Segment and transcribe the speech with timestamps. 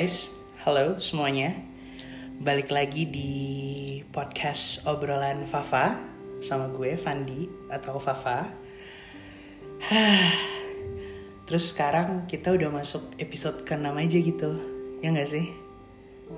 [0.00, 0.32] guys,
[0.64, 1.60] halo semuanya.
[2.40, 3.32] Balik lagi di
[4.08, 5.92] podcast obrolan Fafa
[6.40, 8.48] sama gue Fandi atau Fafa.
[11.44, 14.50] Terus sekarang kita udah masuk episode ke-6 aja gitu.
[15.04, 15.52] Ya nggak sih?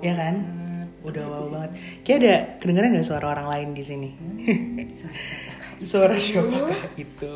[0.03, 0.43] Ya kan?
[1.07, 1.71] Udah wow banget.
[2.03, 4.09] Kayak ada kedengeran nggak suara orang lain di sini?
[5.85, 7.35] Suara siapakah itu?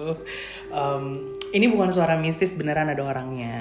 [0.73, 3.55] Um, ini bukan suara mistis, beneran ada orangnya.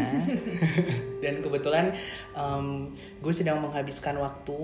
[1.22, 1.94] Dan kebetulan
[2.34, 4.58] um, gue sedang menghabiskan waktu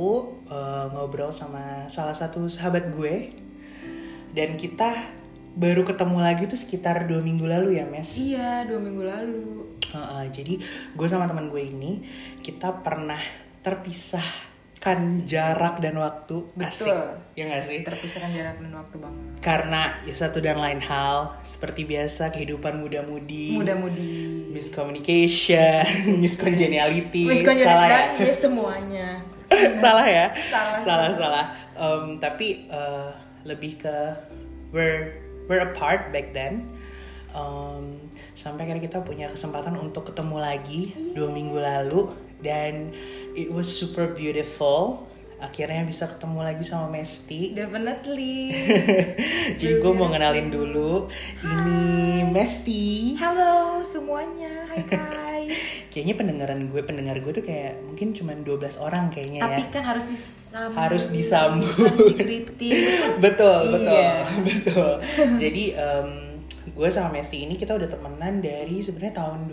[0.51, 3.31] uh, ngobrol sama salah satu sahabat gue.
[4.33, 4.97] Dan kita
[5.53, 8.17] baru ketemu lagi tuh sekitar dua minggu lalu ya, Mes.
[8.17, 9.43] Iya, dua minggu lalu.
[9.93, 10.57] Uh, uh, jadi
[10.97, 12.01] gue sama teman gue ini
[12.41, 13.21] kita pernah
[14.83, 16.37] terpisahkan jarak dan waktu.
[16.59, 16.91] Asik.
[17.39, 17.79] Ya gak sih?
[17.87, 19.23] Terpisahkan jarak dan waktu banget.
[19.43, 23.59] karena ya satu dan lain hal seperti biasa kehidupan muda-mudi.
[23.59, 24.51] Muda-mudi.
[24.55, 25.83] miscommunication
[26.23, 28.03] miscongeniality salah ya.
[28.23, 29.09] ya semuanya.
[29.83, 30.27] salah ya?
[30.51, 30.79] Salah.
[30.79, 31.45] salah salah.
[31.75, 33.11] Em, tapi eh,
[33.47, 33.97] lebih ke
[34.75, 35.15] we're
[35.51, 36.67] we're apart back then.
[37.35, 37.99] Em,
[38.35, 42.91] sampai akhirnya kita punya kesempatan untuk ketemu lagi dua minggu lalu dan
[43.33, 45.07] it was super beautiful
[45.43, 48.55] akhirnya bisa ketemu lagi sama Mesti Definitely.
[49.59, 51.11] jadi gue mau ngenalin dulu
[51.43, 54.71] ini Mesti Halo semuanya.
[54.71, 55.59] Hai guys.
[55.93, 59.83] kayaknya pendengaran gue pendengar gue tuh kayak mungkin cuma 12 orang kayaknya Tapi ya kan
[59.83, 60.79] harus disambut.
[60.79, 61.75] Harus disambut.
[61.75, 62.15] Harus
[63.19, 64.23] betul betul Iya.
[64.47, 64.93] betul
[65.37, 66.09] jadi em,
[66.73, 69.51] gue sama Mesti ini kita udah temenan dari sebenarnya tahun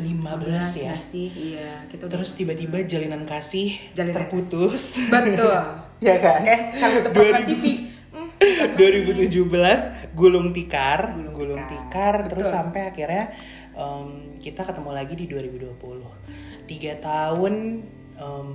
[0.00, 1.26] 2015 ya nggak sih?
[1.30, 5.60] Iya, kita udah terus tiba-tiba jalinan kasih Jalinan terputus Betul.
[6.06, 7.64] ya kan Oke, satu program 2000 TV.
[8.10, 8.28] Hmm,
[8.80, 12.24] 2017 gulung tikar Gulung gulung, tikar.
[12.24, 12.56] tikar, terus Betul.
[12.56, 13.24] sampai akhirnya
[13.72, 15.76] em, kita ketemu lagi di 2020
[16.64, 17.54] tiga tahun
[18.16, 18.48] em,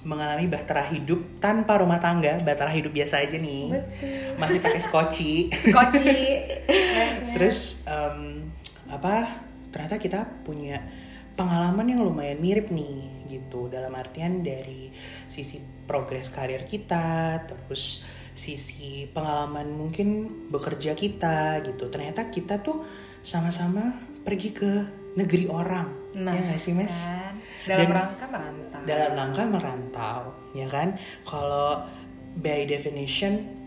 [0.00, 3.68] mengalami bahtera hidup tanpa rumah tangga bahtera hidup biasa aja nih
[4.40, 6.16] masih pakai skoci Koci.
[7.36, 8.48] terus em,
[8.88, 10.82] apa ternyata kita punya
[11.34, 13.70] pengalaman yang lumayan mirip nih gitu.
[13.70, 14.90] Dalam artian dari
[15.26, 21.88] sisi progres karir kita terus sisi pengalaman mungkin bekerja kita gitu.
[21.88, 22.82] Ternyata kita tuh
[23.20, 24.70] sama-sama pergi ke
[25.16, 26.14] negeri orang.
[26.14, 27.06] Nah, ya nggak sih mes?
[27.06, 27.34] kan?
[27.66, 28.80] Dalam Dan- rangka merantau.
[28.82, 30.20] dalam rangka merantau
[30.56, 30.88] ya kan?
[31.22, 31.84] Kalau
[32.36, 33.59] by definition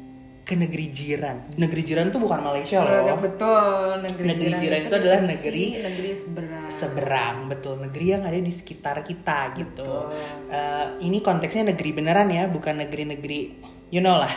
[0.44, 1.56] ke negeri jiran.
[1.56, 3.16] Negeri jiran tuh bukan Malaysia loh.
[3.16, 6.68] Betul, negeri, Negeri jiran, jiran itu adalah definisi negeri- negeri seberang.
[6.68, 7.76] seberang betul.
[7.80, 9.88] Negeri yang ada di sekitar kita gitu.
[9.88, 10.52] Betul.
[10.52, 13.40] Eh, ini konteksnya negeri beneran ya bukan negeri-negeri
[13.90, 14.32] you know lah.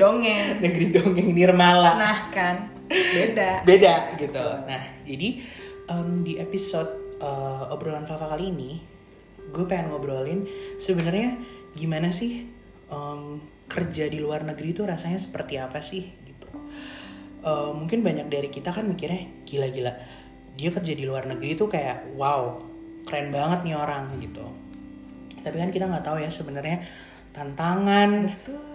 [0.00, 0.56] Dongeng.
[0.64, 1.92] negeri dongeng nirmala.
[2.00, 2.56] Nah kan,
[2.88, 3.60] beda.
[3.62, 4.46] beda gitu.
[4.64, 5.28] Nah jadi
[5.92, 8.72] em, di episode eh, obrolan Fafa kali ini
[9.50, 10.46] gue pengen ngobrolin
[10.78, 11.36] sebenarnya
[11.74, 12.48] gimana sih
[12.88, 16.50] em, kerja di luar negeri itu rasanya seperti apa sih gitu
[17.40, 19.96] Eh, mungkin banyak dari kita kan mikirnya gila-gila
[20.60, 22.60] dia kerja di luar negeri tuh kayak wow
[23.08, 24.44] keren banget nih orang gitu
[25.40, 26.84] tapi kan kita nggak tahu ya sebenarnya
[27.32, 28.69] tantangan Betul.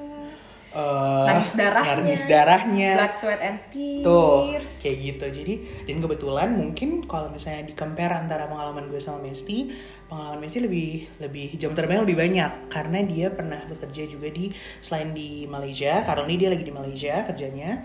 [0.75, 1.95] Eh, Nangis darahnya.
[1.95, 4.03] nangis darahnya Blood, sweat, and tears.
[4.03, 4.51] Tuh,
[4.83, 5.25] kayak gitu.
[5.31, 5.53] Jadi,
[5.87, 9.71] dan kebetulan mungkin kalau misalnya di compare antara pengalaman gue sama Mesti,
[10.11, 14.51] pengalaman Mesti lebih lebih jam terbang lebih banyak karena dia pernah bekerja juga di
[14.83, 17.79] selain di Malaysia, karena ini dia lagi di Malaysia kerjanya.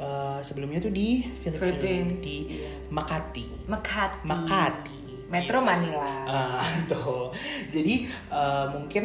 [0.00, 2.72] Eh, sebelumnya tuh di Filipina, Philippines, di iya.
[2.88, 3.68] Makati.
[3.68, 4.24] Makati.
[4.24, 5.00] Makati.
[5.28, 5.68] Metro Gitu.
[5.68, 6.12] Manila.
[6.24, 7.28] Ah, tuh.
[7.68, 9.04] Jadi eh, mungkin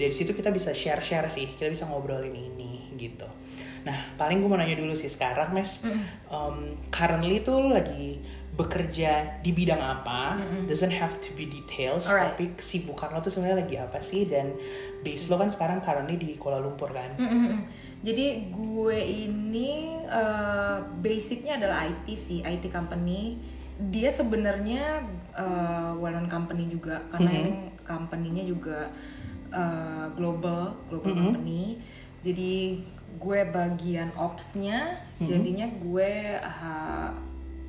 [0.00, 2.59] dari situ kita bisa share-share sih, kita bisa ngobrolin ini
[3.00, 3.28] gitu.
[3.88, 5.88] Nah, paling gue mau nanya dulu sih sekarang, Mes.
[6.28, 8.20] Um, currently tuh lagi
[8.60, 10.36] bekerja di bidang apa?
[10.68, 12.36] Doesn't have to be details, Alright.
[12.36, 14.28] tapi kesibukan lo tuh sebenarnya lagi apa sih?
[14.28, 14.52] Dan
[15.00, 17.16] base lo kan sekarang currently di Kuala Lumpur kan?
[17.16, 17.64] Mm-mm.
[18.00, 23.40] Jadi gue ini eh, basicnya adalah IT sih, IT company.
[23.80, 28.92] Dia sebenarnya eh, well known company juga karena ini company-nya juga
[29.52, 31.80] eh, global, global company.
[32.20, 37.10] Jadi gue bagian ops-nya, jadinya gue eh,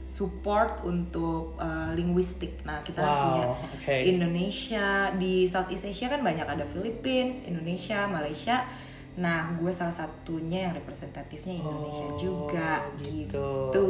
[0.01, 2.61] support untuk eh, linguistik.
[2.61, 3.95] Nah, kita Wow, punya oke.
[4.03, 8.67] Indonesia di Southeast Asia kan banyak ada Philippines, Indonesia, Malaysia.
[9.11, 13.67] Nah, gue salah satunya yang representatifnya Indonesia Oh, juga gitu.
[13.67, 13.87] gitu.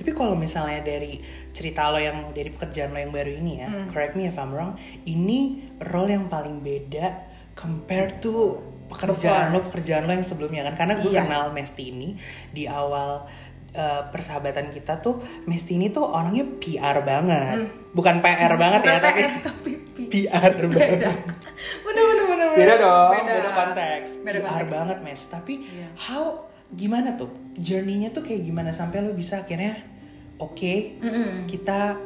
[0.00, 1.20] Tapi kalau misalnya dari
[1.52, 4.80] cerita lo yang dari pekerjaan lo yang baru ini ya, correct me if I'm wrong,
[5.04, 5.60] ini
[5.92, 7.20] role yang paling beda
[7.52, 11.24] compared to pekerjaan lo pekerjaan lo yang sebelumnya kan karena gue Iya.
[11.24, 12.14] kenal Mesti ini
[12.48, 13.24] di awal
[13.72, 17.56] uh, persahabatan kita tuh Mesti ini tuh orangnya PR banget
[17.90, 19.00] bukan PR banget ya Hmm.
[19.00, 21.10] Bukan tapi PR, tapi P- PR beda banget
[21.82, 24.70] bener bener bener beda dong beda, beda, konteks Beda PR konteks.
[24.70, 25.88] banget mes tapi Iya.
[25.98, 26.24] how
[26.70, 29.76] gimana tuh journey-nya tuh kayak gimana sampai lo bisa akhirnya
[30.38, 31.44] oke Mm-mm.
[31.44, 31.96] kita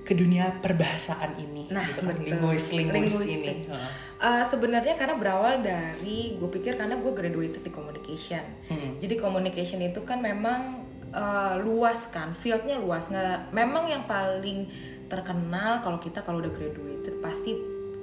[0.00, 2.28] ke dunia perbahasaan ini Nah, gitu kan betul.
[2.28, 3.88] linguis linguis ini Heeh.
[4.24, 8.40] Uh, sebenarnya karena berawal dari gue pikir karena gue graduated di communication
[8.72, 8.96] Hmm.
[8.96, 10.80] jadi communication itu kan memang
[11.12, 14.64] uh, luas kan fieldnya luas nggak memang yang paling
[15.12, 17.52] terkenal kalau kita kalau udah graduated pasti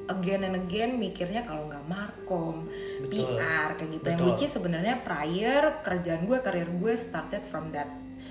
[0.09, 2.69] again and again mikirnya kalau nggak markom
[3.01, 3.41] Betul.
[3.41, 4.27] PR kayak gitu yang Betul.
[4.29, 7.89] which is sebenarnya prior kerjaan gue karir gue started from that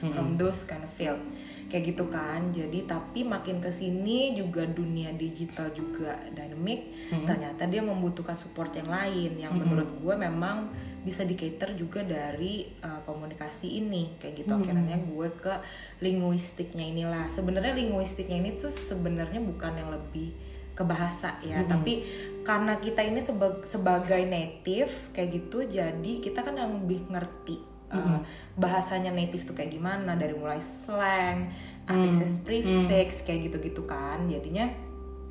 [0.08, 1.20] from those kind of field.
[1.69, 2.50] Kayak gitu kan.
[2.50, 6.91] Jadi tapi makin ke sini juga dunia digital juga dynamic.
[7.23, 9.37] Ternyata dia membutuhkan support yang lain.
[9.37, 10.67] Yang menurut gue memang
[11.00, 14.19] bisa di cater juga dari uh, komunikasi ini.
[14.19, 14.52] Kayak gitu.
[14.56, 15.55] Akhirnya gue ke
[16.00, 17.31] linguistiknya inilah.
[17.31, 20.32] Sebenarnya linguistiknya ini tuh sebenarnya bukan yang lebih
[20.75, 21.61] ke bahasa ya.
[21.62, 22.02] Tapi
[22.41, 28.19] karena kita ini seba- sebagai native kayak gitu jadi kita kan yang lebih ngerti uh,
[28.56, 31.50] bahasanya native tuh kayak gimana dari mulai slang
[31.90, 34.31] affixes prefix kayak gitu-gitu kan.
[34.31, 34.70] Jadinya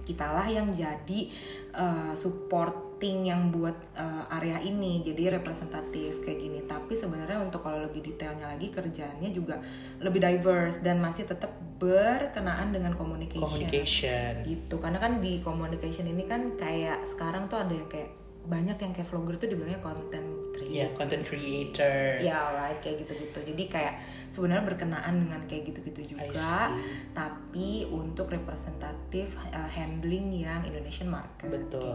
[0.04, 1.30] kitalah yang jadi
[1.72, 6.60] uh, supporting yang buat uh, area ini jadi representatif kayak gini.
[6.68, 9.62] Tapi sebenarnya untuk kalau lebih detailnya lagi kerjaannya juga
[10.04, 14.44] lebih diverse dan masih tetap berkenaan dengan communication, communication.
[14.44, 18.19] Gitu karena kan di communication ini kan kayak sekarang tuh ada yang kayak
[18.50, 20.74] banyak yang kayak vlogger tuh dibilangnya content creator.
[20.74, 21.98] Ya content creator.
[22.20, 23.40] Ya right kayak gitu-gitu.
[23.54, 23.94] Jadi kayak
[24.30, 26.70] sebenarnya berkenaan dengan kayak gitu-gitu juga.
[27.14, 31.82] tapi untuk representatif uh, handling yang Indonesian market betul.
[31.82, 31.86] gitu.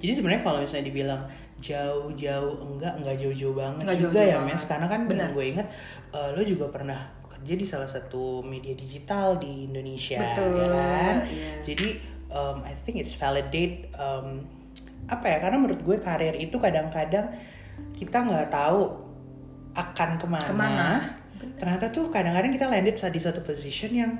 [0.00, 1.22] jadi sebenarnya kalau misalnya dibilang
[1.60, 4.54] jauh-jauh enggak enggak jauh-jauh banget Enggak juga jauh-jauh ya banget.
[4.56, 5.28] mes karena kan Benar.
[5.32, 5.66] gue inget
[6.10, 11.14] eh, lo juga pernah bekerja di salah satu media digital di Indonesia Betul, ya kan?
[11.28, 11.52] Iya.
[11.62, 11.88] jadi
[12.32, 14.48] um, I think it's validate um,
[15.10, 17.28] apa ya karena menurut gue karir itu kadang-kadang
[17.92, 19.04] kita nggak tahu
[19.74, 20.88] akan ke mana, Ke mana.
[21.58, 24.12] ternyata tuh kadang-kadang kita landed di satu position yang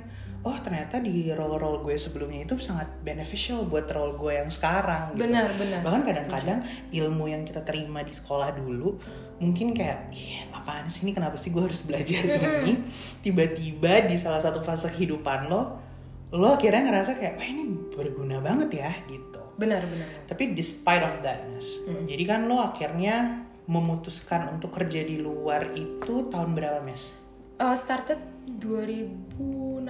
[0.45, 5.25] oh ternyata di role-role gue sebelumnya itu sangat beneficial buat role gue yang sekarang gitu.
[5.25, 5.79] Benar, benar.
[5.81, 6.59] bahkan kadang-kadang
[6.93, 8.93] ilmu yang kita terima di sekolah dulu
[9.41, 12.21] mungkin kayak ih apaan sih ini kenapa sih gue harus belajar
[12.61, 12.77] ini
[13.25, 15.81] tiba-tiba di salah satu fase kehidupan lo
[16.29, 17.63] lo akhirnya ngerasa kayak wah ini
[17.97, 21.67] berguna banget ya gitu benar benar tapi despite of that Mas,
[22.03, 27.17] jadi kan lo akhirnya memutuskan untuk kerja di luar itu tahun berapa Mes?
[27.55, 28.19] Uh, started
[28.59, 29.81] 2016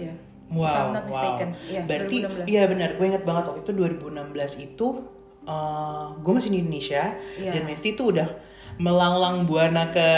[0.00, 0.14] ya
[0.46, 1.02] Wow, wow.
[1.02, 2.46] mistaken Iya, Berarti 2016.
[2.46, 4.12] iya benar, gue inget banget waktu itu 2016
[4.62, 4.86] itu
[5.42, 7.04] eh, gue masih di Indonesia
[7.34, 7.50] Iya.
[7.50, 8.28] dan Mesti itu udah
[8.76, 10.08] melanglang buana ke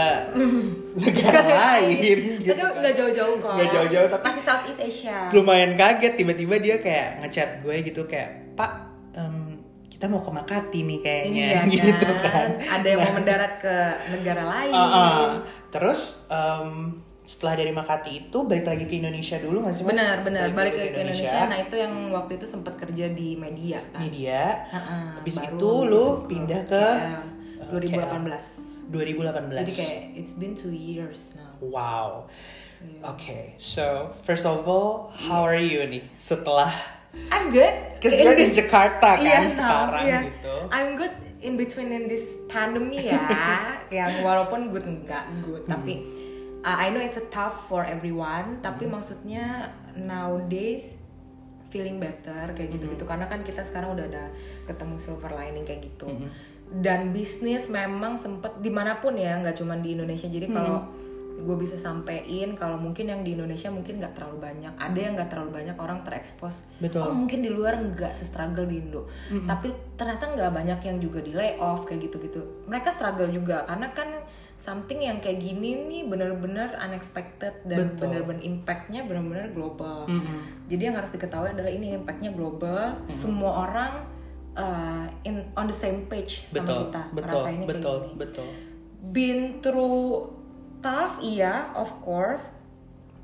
[0.99, 1.97] negara lain
[2.37, 2.51] gitu.
[2.51, 2.73] Tapi kan.
[2.75, 7.49] nggak jauh-jauh kok Nggak jauh-jauh, tapi- Masih Southeast Asia Lumayan kaget tiba-tiba dia kayak ngechat
[7.61, 8.86] gue gitu kayak Pak
[9.17, 9.57] em,
[9.89, 12.47] kita mau ke Makati nih kayaknya Iya gitu kan.
[12.61, 13.75] Ada yang mau mendarat ke
[14.13, 15.29] negara lain Ah, ah.
[15.69, 19.97] Terus em, setelah dari Makati itu balik lagi ke Indonesia dulu nggak sih mas?
[19.97, 20.47] Benar, benar.
[20.53, 21.49] Balik ke Indonesia.
[21.49, 23.99] Nah, itu yang waktu itu sempat kerja di media kan.
[23.99, 24.69] media.
[24.71, 27.25] Heeh, Habis baru itu habis lu itu pindah ke KL,
[27.75, 28.95] 2018.
[28.95, 29.59] 2018.
[29.59, 31.51] Jadi kayak it's been two years now.
[31.59, 32.31] Wow.
[32.79, 33.01] Iya.
[33.17, 36.71] Okay, so first of all, how are you nih setelah?
[37.27, 37.75] I'm good.
[37.99, 40.19] Cause In you're in Jakarta kan now, sekarang iya.
[40.31, 40.55] gitu.
[40.71, 43.19] I'm good in between in this pandemic ya.
[43.97, 45.73] yang walaupun good enggak good, Hmm.
[45.79, 46.03] tapi
[46.61, 48.99] uh, I know it's a tough for everyone, tapi Hmm.
[48.99, 50.99] maksudnya nowadays
[51.69, 52.77] feeling better kayak Hmm.
[52.79, 54.25] gitu-gitu karena kan kita sekarang udah ada
[54.65, 56.07] ketemu silver lining kayak gitu.
[56.07, 56.31] Hmm.
[56.67, 60.27] Dan bisnis memang sempet di mana pun ya, nggak cuma di Indonesia.
[60.27, 61.06] Jadi kalau Hmm.
[61.37, 64.73] Gue bisa sampein kalau mungkin yang di Indonesia mungkin nggak terlalu banyak.
[64.81, 66.65] Ada yang nggak terlalu banyak orang terekspos.
[66.81, 67.05] Betul.
[67.05, 69.05] oh mungkin di luar nggak se-struggle di Indo.
[69.45, 69.69] Tapi
[70.01, 72.41] ternyata nggak banyak yang juga di layoff kayak gitu-gitu.
[72.67, 74.09] Mereka struggle juga karena kan
[74.57, 80.09] something yang kayak gini nih bener-bener unexpected dan bener-bener impactnya bener-bener global.
[80.67, 82.97] Jadi yang harus diketahui adalah ini impactnya global.
[83.13, 83.93] Semua orang
[84.57, 87.03] uh, in on the same page sama Betul, kita.
[87.13, 88.17] betul, kayak betul, gini.
[88.17, 88.49] betul.
[89.07, 90.27] been through
[90.87, 92.55] tough iya of course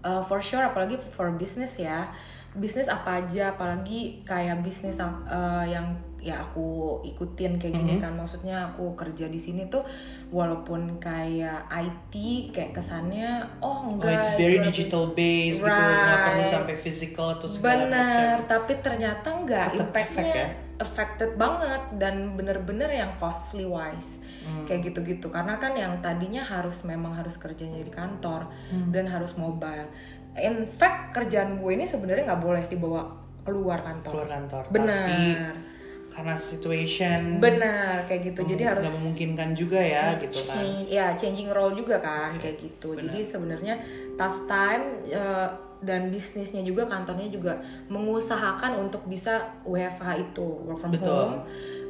[0.02, 2.10] Uh, for sure apalagi for business ya
[2.58, 8.66] bisnis apa aja apalagi kayak bisnis uh, yang ya aku ikutin kayak gini kan maksudnya
[8.66, 9.86] aku kerja di sini tuh
[10.34, 12.14] walaupun kayak IT
[12.50, 16.50] kayak kesannya Oh, oh enggak it's very digital based gitu, nggak perlu Right.
[16.50, 17.94] sampai physical atau segala macam.
[18.10, 20.46] Benar, tapi ternyata enggak Tetap impactnya ya?
[20.82, 24.18] Affected banget dan bener-bener yang costly wise.
[24.66, 25.30] Kayak gitu-gitu.
[25.30, 28.50] Karena kan yang tadinya harus memang harus kerjanya di kantor
[28.90, 29.86] dan harus mobile.
[30.34, 33.06] In fact kerjaan gue ini sebenarnya nggak boleh dibawa
[33.46, 34.12] keluar kantor.
[34.12, 34.62] Keluar kantor.
[34.74, 35.06] Benar.
[35.06, 35.70] tapi
[36.12, 38.44] karena situation benar kayak gitu.
[38.44, 40.60] Jadi harus memungkinkan juga ya gitu kan.
[40.84, 42.92] ya changing role juga kan kayak gitu.
[43.00, 43.80] jadi sebenarnya
[44.20, 50.94] tough time eh, dan bisnisnya juga kantornya juga mengusahakan untuk bisa WFH itu work from
[50.94, 51.10] Betul.
[51.10, 51.36] home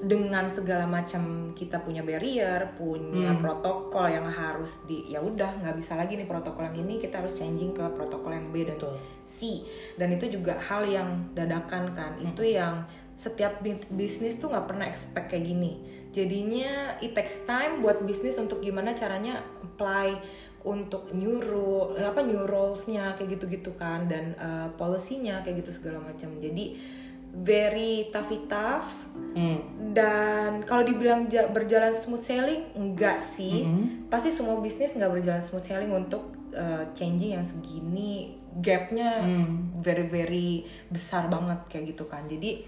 [0.02, 3.38] dengan segala macam kita punya barrier punya Hmm.
[3.38, 7.36] protokol yang harus di ya udah nggak bisa lagi nih protokol yang ini kita harus
[7.36, 8.98] changing ke protokol yang B dan Betul.
[9.22, 9.62] C
[9.94, 12.26] dan itu juga hal yang dadakan kan Hmm.
[12.26, 12.82] itu yang
[13.14, 15.78] setiap bi- bisnis tuh nggak pernah expect kayak gini
[16.12, 20.18] jadinya it takes time buat bisnis untuk gimana caranya apply
[20.62, 25.98] untuk new rule apa new rules-nya kayak gitu-gitu kan dan uh, policy-nya kayak gitu segala
[25.98, 26.74] macam jadi
[27.32, 28.88] very tough tough
[29.32, 29.64] Hmm.
[29.90, 34.06] dan kalau dibilang ja- berjalan smooth sailing enggak sih Mm-hmm.
[34.06, 36.20] pasti semua bisnis nggak berjalan smooth sailing untuk
[36.52, 39.72] uh, changing yang segini gapnya Mm.
[39.80, 40.48] very very
[40.86, 42.60] besar banget kayak gitu kan jadi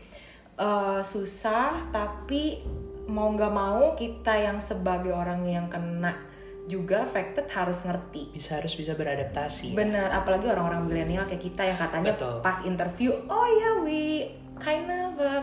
[0.57, 2.65] uh, susah tapi
[3.05, 6.17] mau nggak mau kita yang sebagai orang yang kena
[6.65, 11.77] juga affected harus ngerti bisa harus bisa beradaptasi Bener, apalagi orang-orang milenial kayak kita yang
[11.77, 12.41] katanya Betul.
[12.41, 15.35] pas interview, oh ya we kind of a,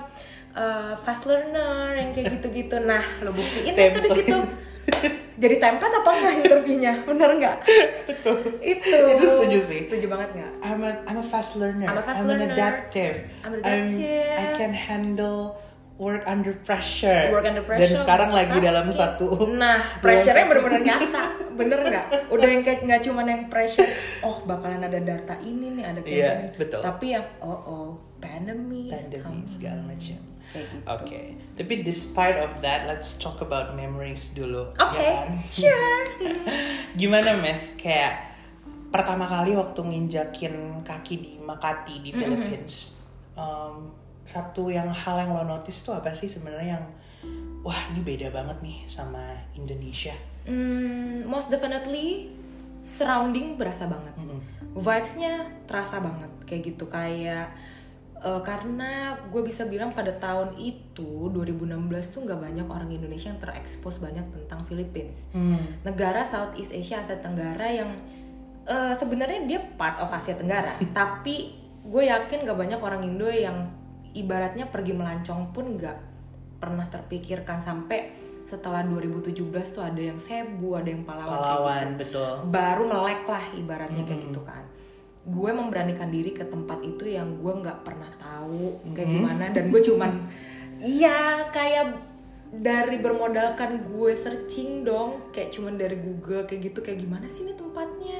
[0.55, 2.75] uh, fast learner yang kayak gitu-gitu.
[2.89, 4.37] Nah, lo buktiin itu di situ.
[5.41, 6.93] Jadi template apa enggak interviewnya?
[7.05, 7.57] Bener nggak?
[8.61, 8.97] itu.
[9.17, 9.81] Itu setuju sih.
[9.89, 10.51] Setuju banget nggak?
[10.61, 11.89] I'm a I'm a fast learner.
[11.89, 12.53] I'm a fast an learner.
[12.53, 13.25] adaptive.
[13.41, 14.37] I'm adaptive.
[14.37, 15.57] I can handle
[16.01, 17.29] work under pressure.
[17.29, 17.85] Work under pressure.
[17.85, 19.45] Dan sekarang lagi Tapi- dalam satu.
[19.53, 21.25] Nah, pressure-nya bener-bener nyata.
[21.61, 22.05] Bener nggak?
[22.33, 23.85] Udah yang kayak nggak cuman yang pressure,
[24.25, 26.57] oh bakalan ada data ini nih, ada kayak Iya, gini.
[26.57, 26.81] betul.
[26.81, 30.17] Tapi yang oh oh, pandemi, pandemi segala macam.
[30.51, 30.83] Kayak gitu.
[30.89, 31.21] Oke,
[31.53, 34.73] tapi despite of that, let's talk about memories dulu.
[34.73, 35.27] Oke, ya kan?
[35.53, 36.03] sure.
[36.99, 38.31] Gimana mes kayak
[38.89, 42.99] pertama kali waktu nginjakin kaki di Makati di Philippines,
[43.37, 46.85] um, satu yang hal yang lo notice tuh apa sih sebenarnya yang
[47.61, 50.13] wah ini beda banget nih sama Indonesia.
[50.45, 52.33] Hmm, most definitely
[52.81, 54.13] surrounding berasa banget.
[54.71, 57.53] Vibes-nya terasa banget kayak gitu kayak
[58.17, 63.41] eh, karena gue bisa bilang pada tahun itu 2016 tuh nggak banyak orang Indonesia yang
[63.41, 65.29] terekspos banyak tentang Philippines.
[65.35, 65.61] Hmm.
[65.85, 67.93] Negara Southeast Asia Asia Tenggara yang
[68.65, 73.80] eh, sebenarnya dia part of Asia Tenggara, tapi gue yakin gak banyak orang Indo yang
[74.15, 75.97] ibaratnya pergi melancong pun nggak
[76.61, 78.13] pernah terpikirkan sampai
[78.45, 79.31] setelah 2017
[79.71, 81.99] tuh ada yang Cebu, ada yang Palawan, kayak Pahlawan gitu.
[82.03, 82.33] betul.
[82.51, 84.63] baru melek lah ibaratnya kayak gitu kan.
[85.21, 89.81] Gue memberanikan diri ke tempat itu yang gue nggak pernah tahu kayak gimana dan gue
[89.81, 90.11] cuman
[90.81, 92.11] iya kayak
[92.51, 97.55] dari bermodalkan gue searching dong kayak cuman dari Google kayak gitu kayak gimana sih ini
[97.55, 98.19] tempatnya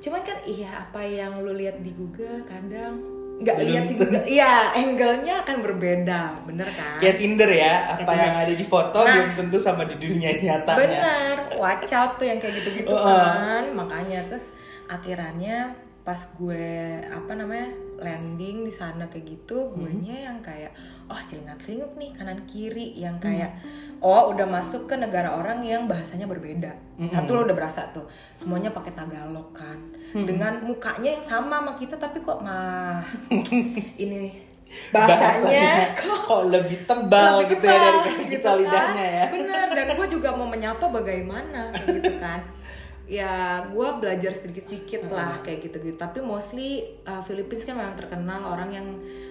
[0.00, 5.46] cuman kan iya apa yang lo lihat di Google kadang nggak lihat sih iya angle-nya
[5.46, 9.14] akan berbeda bener kan Kayak Tinder ya, apa yang ada di foto Nah.
[9.14, 10.74] belum tentu sama di dunia nyatanya.
[10.74, 13.06] Bener, watch out tuh yang kayak gitu-gitu Uh-uh.
[13.06, 13.64] kan.
[13.78, 14.50] Makanya terus
[14.90, 15.70] akhirannya
[16.08, 16.64] pas gue
[17.04, 17.68] apa namanya
[18.00, 20.72] landing di sana kayak gitu, gue nya yang kayak
[21.04, 23.52] oh celingak-celinguk nih kanan kiri yang kayak
[24.00, 26.72] oh udah masuk ke negara orang yang bahasanya berbeda.
[27.12, 29.76] Satu lo udah berasa tuh, semuanya pakai Tagalog kan.
[30.16, 33.04] Dengan mukanya yang sama sama kita tapi kok mah
[34.08, 34.48] ini
[34.88, 38.56] bahasanya kok lebih tebal lebih gitu ya dari tebal, kita gitu kan.
[38.60, 39.24] lidahnya ya.
[39.32, 42.40] bener dan gue juga mau menyapa bagaimana gitu kan
[43.08, 48.68] ya gue belajar sedikit-sedikit lah kayak gitu-gitu tapi mostly uh, Philippines kan memang terkenal orang
[48.68, 48.88] yang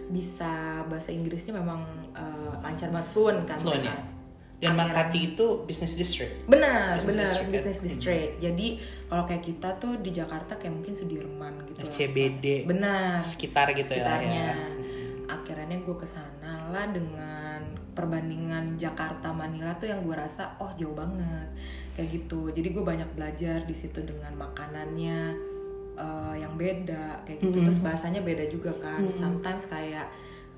[0.09, 3.93] bisa bahasa Inggrisnya memang uh, lancar banget fluent kan Fluent ya.
[4.57, 6.49] Dan Makati itu business district.
[6.49, 7.53] benar Business benar district kan?
[7.53, 8.67] business district jadi
[9.05, 11.77] kalau kayak kita tuh di Jakarta kayak mungkin Sudirman gitu.
[11.85, 12.65] SCBD.
[12.65, 14.57] benar Sekitar gitu sekitarnya.
[14.57, 14.57] ya.
[15.29, 17.61] Akhirnya gue ke sana lah dengan
[17.93, 21.45] perbandingan Jakarta Manila tuh yang gue rasa oh jauh banget
[21.97, 22.53] kayak gitu.
[22.53, 25.33] Jadi gue banyak belajar di situ dengan makanannya
[25.97, 27.65] eh, yang beda kayak gitu.
[27.65, 29.01] Terus bahasanya beda juga kan.
[29.17, 30.05] Sometimes kayak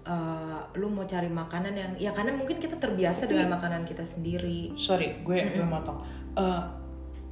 [0.03, 4.75] eh, lu mau cari makanan yang ya karena mungkin kita terbiasa dengan makanan kita sendiri.
[4.75, 6.03] Sorry, gue gue motong.
[6.35, 6.63] Eh,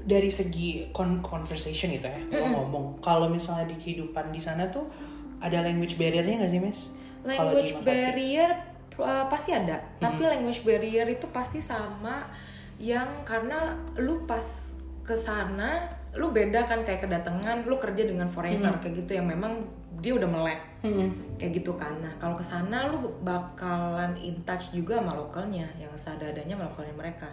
[0.08, 3.04] dari segi con- conversation gitu ya, lo ngomong.
[3.04, 4.88] Kalau misalnya di kehidupan di sana tuh
[5.44, 6.80] ada language barrier-nya nggak sih, Miss?
[7.28, 12.26] Language barrier uh, pasti ada tapi language barrier itu pasti sama
[12.78, 18.74] yang karena lu pas ke sana lu beda kan kayak kedatangan lu kerja dengan foreigner
[18.82, 19.62] kayak gitu yang memang
[19.98, 20.62] dia udah melek.
[21.42, 21.94] Kayak gitu kan.
[22.02, 26.96] Nah kalau ke sana lu bakalan in touch juga sama lokalnya yang seadanya sama lokalnya
[26.98, 27.28] mereka.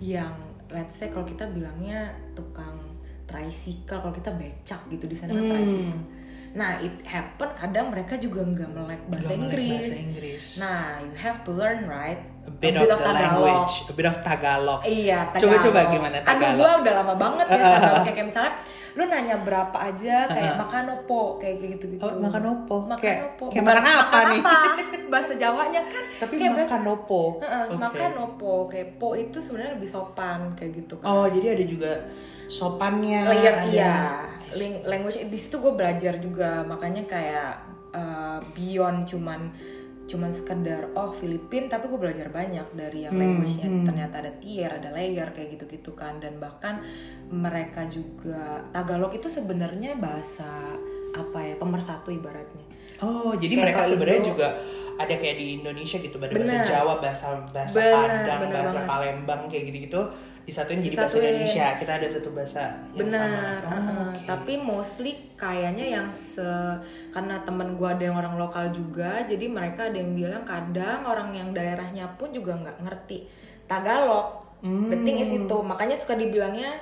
[0.00, 0.36] Yang
[0.68, 2.76] let's say kalau kita bilangnya tukang
[3.24, 6.00] tricycle kalau kita becak gitu di sana kan tricycle.
[6.50, 9.70] Nah it happen kadang mereka juga nggak melek bahasa Inggris.
[9.70, 10.44] bahasa Inggris.
[10.58, 14.80] nah you have to learn right A bit of, the language, a bit of Tagalog.
[14.82, 15.92] Iya, Coba-coba Tagalog.
[15.92, 16.58] gimana Aduh, Tagalog?
[16.58, 17.80] gue udah lama banget ya Tagalog.
[18.00, 18.52] Kayak, kayak misalnya,
[18.90, 22.02] lu nanya berapa aja, kayak makan opo, kayak gitu-gitu.
[22.02, 22.76] Oh, makan opo?
[22.84, 23.44] Makan Kayak- opo.
[23.48, 24.40] kayak Bukan makan apa nih?
[25.12, 26.04] Bahasa Jawanya kan.
[26.18, 27.22] Tapi kayak bahasa- makan opo.
[27.38, 27.78] Heeh, Oke.
[27.78, 31.06] Makan opo, kayak po itu sebenarnya lebih sopan, kayak gitu kan.
[31.06, 31.92] Oh, jadi ada juga
[32.46, 33.22] sopannya.
[33.26, 33.96] Layer ada- iya.
[34.50, 37.50] Ling- language di situ gue belajar juga, makanya kayak
[37.92, 39.54] uh, beyond cuman
[40.10, 43.86] cuman sekedar oh Filipin tapi gue belajar banyak dari yang language-nya.
[43.86, 46.18] ternyata ada tier ada layer kayak gitu-gitu kan.
[46.18, 46.82] Dan bahkan
[47.30, 50.74] mereka juga Tagalog itu sebenarnya bahasa
[51.14, 52.66] apa ya pemersatu ibaratnya.
[53.00, 54.48] Oh, jadi Kayak mereka sebenarnya juga
[55.00, 56.68] ada kayak di Indonesia gitu, ada bahasa.
[56.68, 58.90] Jawa, bahasa bahasa Benar, Padang, benar bahasa banget.
[58.90, 60.02] Palembang kayak gitu-gitu
[60.50, 61.16] disatuin jadi bahasa.
[61.22, 61.66] Indonesia.
[61.78, 62.62] Kita ada satu bahasa
[62.98, 63.70] yang benar sama.
[63.70, 64.22] Oh, oke.
[64.26, 66.44] tapi mostly kayaknya yang se
[67.14, 71.30] karena temen gue ada yang orang lokal juga jadi mereka ada yang bilang kadang orang
[71.30, 73.30] yang daerahnya pun juga nggak ngerti
[73.70, 76.76] Tagalog the thing is itu makanya suka dibilangnya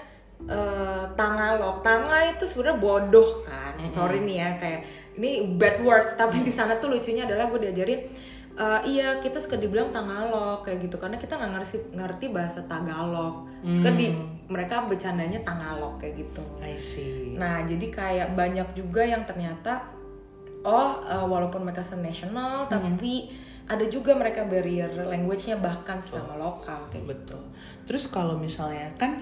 [0.49, 4.81] eh, Tangalog Tanga itu sebenarnya bodoh kan sorry nih ya kayak
[5.19, 8.01] ini bad words tapi di sana tuh lucunya adalah gue diajarin
[8.59, 13.47] eh, iya kita suka dibilang Tagalog kayak gitu karena kita nggak ngerti ngerti bahasa Tagalog
[13.63, 14.15] suka di
[14.51, 17.35] mereka bercandanya Tagalog kayak gitu I see.
[17.39, 19.87] Nah, jadi kayak banyak juga yang ternyata
[20.67, 23.31] oh uh, walaupun mereka senasional tapi
[23.69, 27.37] ada juga mereka barrier language-nya bahkan sama lokal kayak gitu.
[27.37, 27.43] Betul.
[27.85, 29.21] Terus kalau misalnya kan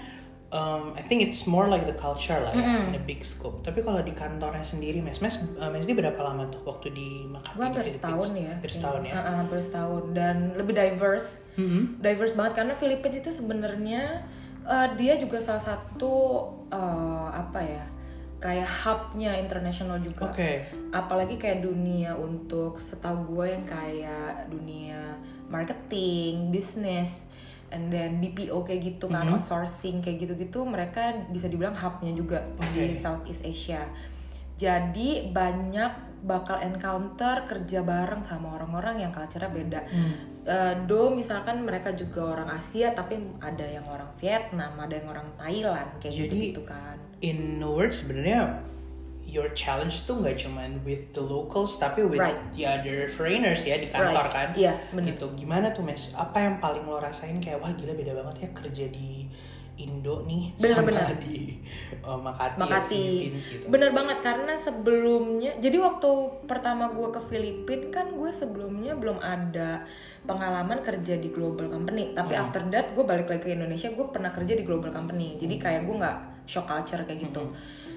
[0.53, 3.67] um, I think it's more like the culture lah ya, in a big scope.
[3.67, 7.27] Tapi kalau di kantornya sendiri, Mes, Mes, uh, Mes ini berapa lama tuh waktu di
[7.27, 8.53] Makati Gue di hampir setahun ya.
[8.55, 9.15] Hampir setahun ya.
[9.15, 11.43] Heeh, hampir setahun dan lebih diverse.
[11.59, 11.83] Mm-hmm.
[12.03, 14.03] Diverse banget karena Philippines itu sebenarnya
[14.63, 16.15] uh, dia juga salah satu
[16.71, 17.87] uh, apa ya?
[18.37, 20.29] kayak hubnya internasional juga.
[20.31, 20.69] Oke.
[20.93, 25.17] apalagi kayak dunia untuk setahu gue yang kayak dunia
[25.49, 27.26] marketing, bisnis,
[27.71, 32.43] and then BPO kayak gitu kan, outsourcing kayak gitu-gitu, mereka bisa dibilang hubnya juga
[32.75, 33.87] di Southeast Asia.
[34.57, 39.81] Jadi banyak bakal encounter kerja bareng sama orang-orang yang culture-nya beda.
[40.47, 45.27] Eh, do misalkan mereka juga orang Asia, tapi ada yang orang Vietnam, ada yang orang
[45.35, 46.97] Thailand kayak Jadi, gitu-gitu kan.
[47.19, 48.63] In a word sebenarnya
[49.27, 52.39] your challenge tuh nggak cuman with the locals tapi with Right.
[52.53, 54.33] the other foreigners ya di kantor Right.
[54.33, 54.49] kan.
[54.55, 55.13] Iya, bener.
[55.13, 55.27] Gitu.
[55.37, 56.15] Gimana tuh Mes?
[56.15, 59.27] Apa yang paling lo rasain kayak wah gila beda banget ya kerja di
[59.77, 61.21] Indo nih Bener, sama bener.
[61.21, 61.53] di
[62.01, 62.97] uh, Makati, Makati.
[63.29, 63.65] Philippines gitu.
[63.69, 66.09] Bener banget karena sebelumnya jadi waktu
[66.45, 69.85] pertama gue ke Filipina kan gue sebelumnya belum ada
[70.25, 72.49] pengalaman kerja di global company tapi Hmm.
[72.49, 75.83] after that gue balik lagi ke Indonesia gue pernah kerja di global company jadi kayak
[75.85, 77.45] gue nggak shock culture kayak gitu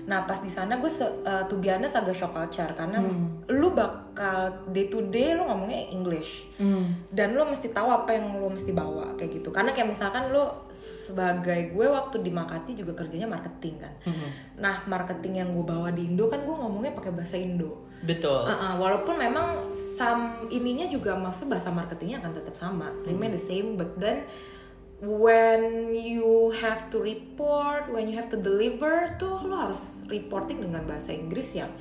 [0.05, 3.01] nah pas di sana gue uh, to be honest agak shock culture karena
[3.49, 6.47] lu bakal day to day lu ngomongnya English.
[7.09, 9.49] Dan lu mesti tahu apa yang lu mesti bawa kayak gitu.
[9.49, 13.93] Karena kayak misalkan lu sebagai gue waktu di Makati juga kerjanya marketing kan.
[14.59, 17.89] Nah marketing yang gue bawa di Indo kan gue ngomongnya pakai bahasa Indo.
[17.99, 18.47] Betul.
[18.47, 23.75] Uh-uh, walaupun memang sam ininya juga maksud bahasa marketingnya akan tetap sama, remain the same,
[23.75, 24.23] but then
[24.99, 30.83] when you have to report, when you have to deliver tuh lo harus reporting dengan
[30.83, 31.71] bahasa Inggris yang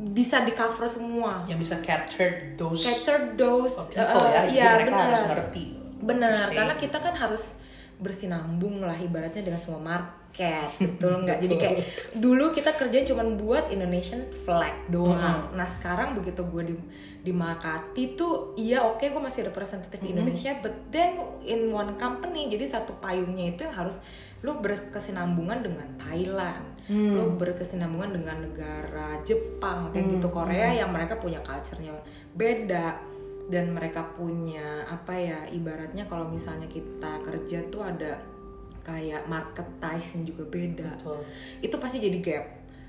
[0.00, 1.44] bisa di cover semua.
[1.44, 4.40] Yang bisa capture those Capture those of people ya.
[4.40, 5.04] uh, Jadi iya, mereka benar.
[5.12, 5.64] harus ngerti.
[6.00, 7.60] Benar, karena kita kan harus
[8.00, 11.36] bersinambung lah ibaratnya dengan semua market, betul nggak?
[11.44, 11.78] Jadi kayak
[12.16, 15.52] dulu kita kerja cuma buat Indonesian flag doang.
[15.52, 16.74] Nah sekarang begitu gue di
[17.20, 22.64] di Makati tuh, iya oke gue masih representatif Indonesia, but then in one company, jadi
[22.64, 24.00] satu payungnya itu yang harus
[24.40, 31.44] lu berkesinambungan dengan Thailand, lu berkesinambungan dengan negara Jepang kayak gitu Korea yang mereka punya
[31.44, 31.92] culture-nya
[32.32, 32.96] beda
[33.50, 38.16] dan mereka punya apa ya ibaratnya kalau misalnya kita kerja tuh ada
[38.80, 40.90] kayak marketing juga beda.
[41.04, 41.20] Betul.
[41.60, 42.46] itu pasti jadi gap.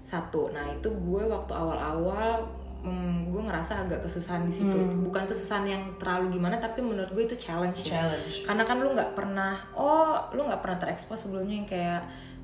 [0.08, 4.78] Satu nah itu gue waktu awal-awal hmm, gue ngerasa agak kesusahan di situ.
[5.06, 8.02] Bukan kesusahan yang terlalu gimana tapi menurut gue itu challenge ya.
[8.02, 8.46] Challenge.
[8.46, 12.02] karena kan lu nggak pernah oh lu nggak pernah terekspos sebelumnya yang kayak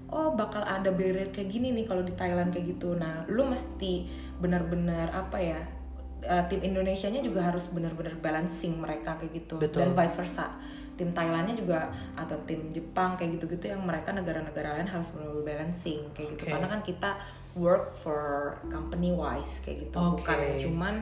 [0.08, 2.96] oh bakal ada barrier kayak gini nih kalau di Thailand kayak gitu.
[2.96, 5.60] Nah lu mesti benar-benar apa ya
[6.24, 9.60] uh, tim Indonesianya juga harus benar-benar balancing mereka kayak gitu.
[9.60, 9.84] Betul.
[9.84, 10.48] dan vice versa.
[10.98, 16.02] Tim Thailandnya juga atau tim Jepang kayak gitu-gitu yang mereka negara-negara lain harus benar balancing
[16.18, 16.50] kayak gitu.
[16.50, 16.54] Oke.
[16.58, 17.12] karena kan kita
[17.58, 20.22] work for company wise kayak gitu Oke.
[20.24, 20.96] bukan yang cuman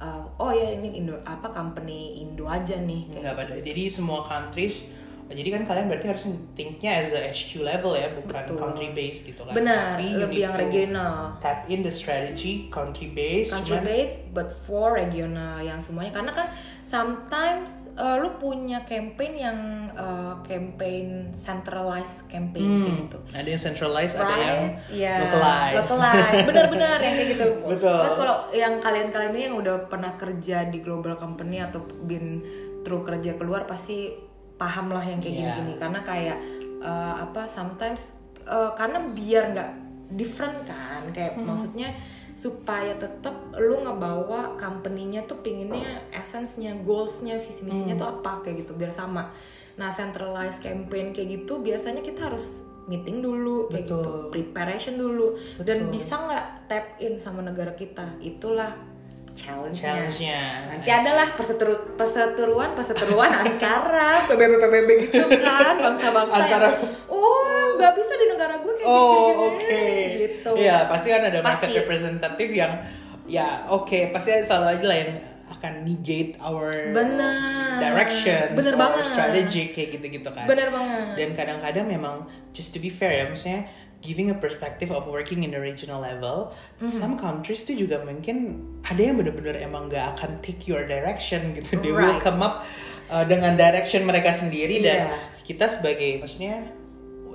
[0.00, 3.54] uh, oh ya ini Indo apa company Indo aja nih kayak Nggak pada.
[3.60, 4.96] Jadi semua countries
[5.30, 8.58] jadi kan kalian berarti harus thinknya as a HQ level ya, bukan Betul.
[8.58, 9.54] country based gitu kan.
[9.54, 13.54] benar Tapi lebih yang regional Tap in the strategy country based.
[13.54, 16.48] country cuman based but for regional yang semuanya karena kan
[16.82, 19.58] sometimes uh, lu punya campaign yang
[19.94, 24.74] uh, campaign centralized campaign kayak hmm, gitu ada yang centralized, ada yang Right?
[24.90, 25.76] Iya, localized.
[25.78, 26.46] localized.
[26.50, 27.46] benar-benar yang kayak gitu.
[27.72, 28.00] Betul.
[28.02, 32.42] Terus kalau yang kalian-kalian ini yang udah pernah kerja di global company atau been
[32.82, 34.29] through kerja keluar pasti
[34.60, 35.40] paham lah yang kayak Iya.
[35.56, 36.38] gini-gini karena kayak
[36.78, 38.12] uh, apa sometimes
[38.44, 39.70] uh, karena biar nggak
[40.12, 41.48] different kan kayak Hmm.
[41.48, 41.88] maksudnya
[42.34, 48.00] supaya tetap lu ngebawa company-nya tuh pinginnya essence-nya, goals-nya, visi misinya Hmm.
[48.00, 49.28] tuh apa kayak gitu biar sama.
[49.76, 54.00] Nah, centralized campaign kayak gitu biasanya kita harus meeting dulu kayak Betul.
[54.00, 55.92] gitu, preparation dulu dan Betul.
[55.92, 58.16] bisa nggak tap in sama negara kita.
[58.18, 58.72] Itulah
[59.32, 59.84] challenge-nya.
[59.86, 60.40] Challenge-nya.
[60.68, 67.92] Nanti adalah perseteru perseteruan perseteruan antara PBB PBB gitu kan bangsa-bangsa Antara- yang oh nggak
[67.94, 69.86] bisa di negara gue kayak Oh, gini, oke.
[70.18, 70.50] gitu.
[70.54, 71.78] Iya, pasti kan ada market Pasti.
[71.78, 72.72] representatif yang
[73.24, 75.12] ya oke, pasti selalu aja lah yang
[75.50, 76.70] akan negate our
[77.76, 79.04] direction, Benar our banget.
[79.04, 80.46] strategy kayak gitu-gitu kan.
[80.46, 81.06] Benar banget.
[81.16, 82.16] Dan kadang-kadang memang
[82.50, 83.66] just to be fair ya, maksudnya
[84.00, 86.88] giving a perspective of working in a regional level, Mm-hmm.
[86.88, 91.76] some countries tuh juga mungkin ada yang bener-bener emang gak akan take your direction gitu.
[91.78, 92.64] They will come up
[93.12, 95.16] uh, dengan direction mereka sendiri dan Iya.
[95.44, 96.72] kita sebagai maksudnya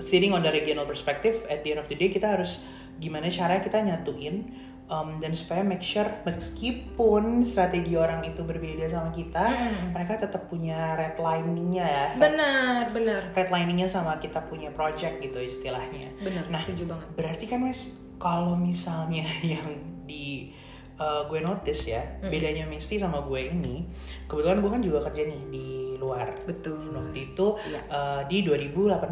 [0.01, 2.65] sitting on the regional perspective at the end of the day kita harus
[2.97, 4.49] gimana caranya kita nyatuin
[4.87, 9.51] um, dan supaya make sure meskipun strategi orang itu berbeda sama kita
[9.91, 13.21] mereka tetap punya red line-nya ya Benar, benar.
[13.31, 16.09] redlining-nya sama kita punya project gitu istilahnya.
[16.17, 17.07] Benar, Nah, setuju banget.
[17.13, 17.81] Berarti kan Wes
[18.15, 19.67] kalau misalnya yang
[20.03, 20.53] di
[20.95, 23.83] uh, gue notice ya bedanya Misty sama gue ini
[24.25, 26.29] kebetulan gue kan juga kerja nih di luar.
[26.45, 26.91] Betul.
[26.91, 27.79] Waktu itu Iya.
[27.89, 29.11] uh, di 2018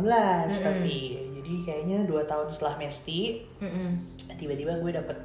[0.60, 0.96] tapi
[1.34, 4.00] jadi kayaknya dua tahun setelah Misty Mm-mm.
[4.36, 5.18] tiba-tiba gue dapet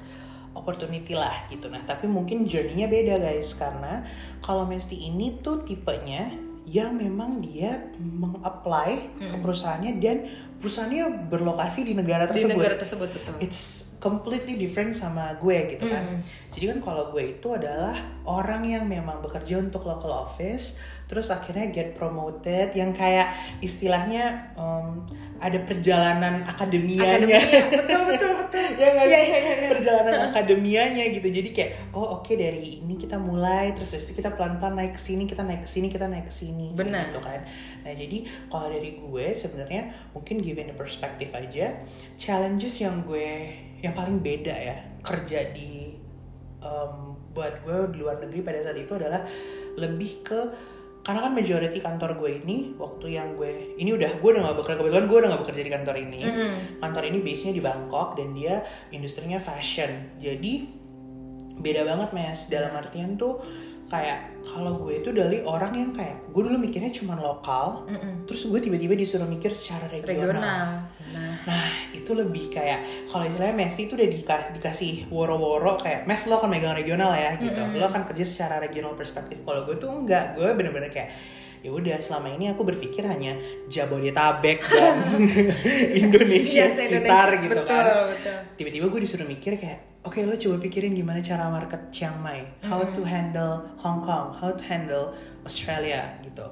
[0.59, 1.71] opportunity lah gitu.
[1.71, 3.55] Nah tapi mungkin journey-nya beda guys.
[3.55, 4.03] Karena
[4.42, 6.35] kalau Mesti ini tuh tipenya
[6.68, 10.29] yang memang dia meng-apply ke perusahaannya dan
[10.61, 12.61] perusahaannya berlokasi di negara Di tersebut.
[12.61, 13.35] negara tersebut betul.
[13.40, 16.21] it's completely different sama gue gitu kan.
[16.53, 17.97] Jadi kan kalau gue itu adalah
[18.29, 20.77] orang yang memang bekerja untuk local office,
[21.09, 23.33] terus akhirnya get promoted, yang kayak
[23.64, 25.03] istilahnya um,
[25.40, 27.16] ada perjalanan akademianya.
[27.16, 27.40] Akademia,
[27.81, 28.66] betul betul betul.
[28.77, 28.88] ya?
[28.92, 33.94] Iya, iya, iya, perjalanan akademianya gitu jadi kayak oh oke dari ini kita mulai terus
[33.94, 36.35] dari situ kita pelan pelan naik ke sini kita naik ke sini kita naik ke
[36.35, 37.09] sini Benar.
[37.09, 37.40] gitu kan
[37.87, 38.16] nah jadi
[38.51, 41.79] kalau dari gue sebenarnya mungkin given the perspektif aja
[42.18, 45.94] challenges yang gue yang paling beda ya kerja di
[46.61, 49.23] um, buat gue di luar negeri pada saat itu adalah
[49.79, 50.40] lebih ke
[51.09, 54.77] karena kan majority kantor gue ini waktu yang gue ini udah gue udah gak bekerja
[54.77, 56.21] kebetulan gue udah gak bekerja di kantor ini.
[56.85, 58.61] Kantor ini base nya di Bangkok dan dia
[58.92, 59.88] industrinya fashion.
[60.21, 60.68] Jadi
[61.64, 62.53] beda banget mes.
[62.53, 63.40] Dalam artian tuh
[63.88, 67.88] kayak kalau gue itu dari orang yang kayak gue dulu mikirnya cuma lokal
[68.24, 70.66] terus gue tiba-tiba disuruh mikir secara regional, Regional.
[71.09, 76.20] Nah, Nah itu lebih kayak kalau istilahnya Mesti itu udah dika- dikasih woro-woro kayak Mes
[76.22, 79.40] lo akan megang regional ya gitu, lo akan kerja secara regional perspektif.
[79.40, 81.09] Kalau gue tuh enggak, gue bener-bener kayak
[81.59, 83.35] ya udah selama ini aku berpikir hanya
[83.66, 84.94] Jabodetabek dan
[86.05, 87.01] Indonesia Yes, sekitar
[87.33, 87.42] Indonesia.
[87.42, 87.85] gitu Betul, kan.
[88.07, 88.37] betul.
[88.55, 92.81] Tiba-tiba gue disuruh mikir kayak oke lo coba pikirin gimana cara market Chiang Mai, how
[92.81, 96.47] to handle Hong Kong, how to handle Australia gitu.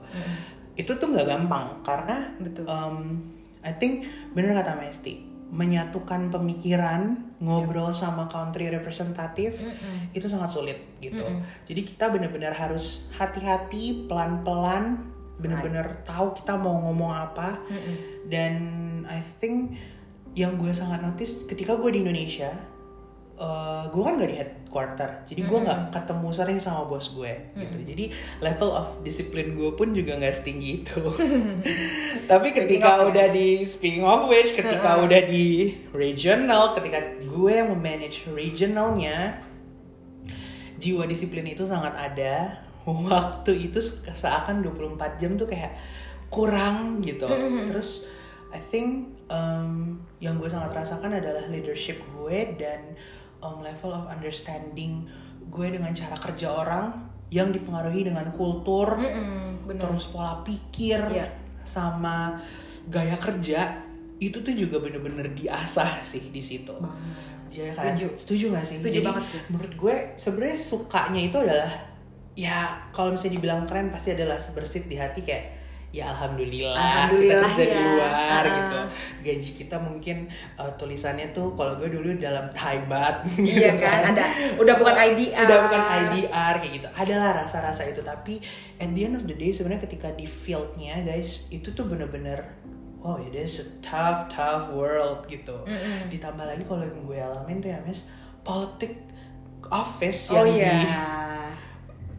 [0.77, 2.67] Itu tuh nggak gampang karena Betul.
[2.69, 3.23] um,
[3.65, 4.07] I think
[4.37, 9.63] bener kata Mesti menyatukan pemikiran ngobrol sama country representatif
[10.11, 11.23] itu sangat sulit gitu.
[11.71, 17.63] Jadi kita benar-benar harus hati-hati pelan-pelan benar-benar tahu kita mau ngomong apa.
[18.27, 18.55] Dan
[19.07, 19.79] I think
[20.35, 22.53] yang gue sangat notice ketika gue di Indonesia
[23.37, 27.79] eh, gue kan gak di headquarter jadi gue nggak ketemu sering sama bos gue gitu.
[27.85, 28.05] Jadi
[28.41, 31.01] level of disiplin gue pun juga nggak setinggi itu.
[32.31, 37.73] Tapi ketika of, udah di speaking of which ketika udah di regional ketika gue yang
[37.73, 39.41] memanage regionalnya
[40.77, 42.65] jiwa disiplin itu sangat ada.
[42.87, 45.75] Waktu itu seakan 24 jam tuh kayak
[46.31, 47.27] kurang gitu.
[47.67, 48.07] Terus
[48.55, 52.95] I think um, yang gue sangat rasakan adalah leadership gue dan
[53.41, 55.05] um, level of understanding
[55.47, 56.87] gue dengan cara kerja orang
[57.29, 59.83] yang dipengaruhi dengan kultur bener.
[59.83, 61.27] terus pola pikir Iya.
[61.67, 62.39] sama
[62.87, 63.83] gaya kerja
[64.17, 66.73] itu tuh juga bener-bener diasah sih di situ.
[67.51, 67.93] Ya kan?
[67.97, 68.07] Setuju.
[68.17, 68.77] Setuju gak sih?
[68.79, 69.41] Setuju Jadi banget gue.
[69.51, 71.71] menurut gue sebenarnya sukanya itu adalah
[72.37, 72.59] ya
[72.93, 75.56] kalau misalnya dibilang keren pasti adalah sebersit di hati kayak
[75.89, 77.85] ya alhamdulillah, Alhamdulillah, kita kerja di ya.
[77.89, 78.13] luar
[78.45, 78.53] Ah.
[78.53, 78.79] gitu.
[79.23, 80.17] Gaji kita mungkin
[80.55, 84.23] uh, tulisannya tuh kalau gue dulu dalam Thaibat Iya kan, ada
[84.55, 85.47] udah bukan IDR.
[85.47, 88.39] udah bukan IDR kayak gitu adalah rasa-rasa itu tapi
[88.77, 92.45] at the end of the day sebenarnya ketika di fieldnya guys itu tuh bener-bener
[93.01, 95.65] oh it is a tough tough world gitu
[96.07, 98.05] ditambah lagi kalau yang gue alamin tuh ya mes
[98.43, 99.01] politik
[99.67, 100.75] office Oh yang iya.
[100.77, 100.87] di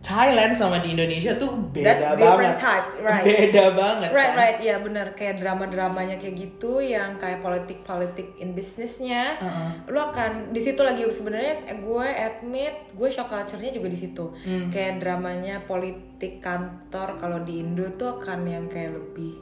[0.08, 3.26] Thailand sama di Indonesia tuh beda That's different banget type, right.
[3.28, 4.40] beda banget Right, kan?
[4.40, 9.92] right, iya benar kayak drama-dramanya kayak gitu, yang kayak politik-politik in bisnisnya, Uh-uh.
[9.92, 14.32] lu akan di situ lagi sebenarnya eh, gue admit gue shock culture-nya juga di situ,
[14.48, 14.72] Hmm.
[14.72, 19.36] kayak dramanya politik kantor kalau di Indo tuh akan yang kayak lebih,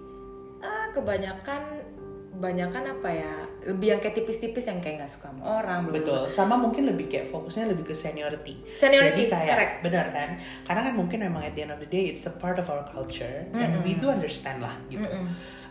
[0.59, 1.61] ah kebanyakan,
[2.33, 5.89] kebanyakan apa ya, lebih yang kayak tipis-tipis yang kayak nggak suka sama orang.
[5.89, 8.53] Betul, sama mungkin lebih kayak fokusnya lebih ke seniority.
[8.71, 9.75] Seniority, Jadi kayak correct.
[9.81, 10.29] benar kan?
[10.63, 12.85] Karena kan mungkin memang at the end of the day it's a part of our
[12.93, 15.05] culture and we do understand lah gitu.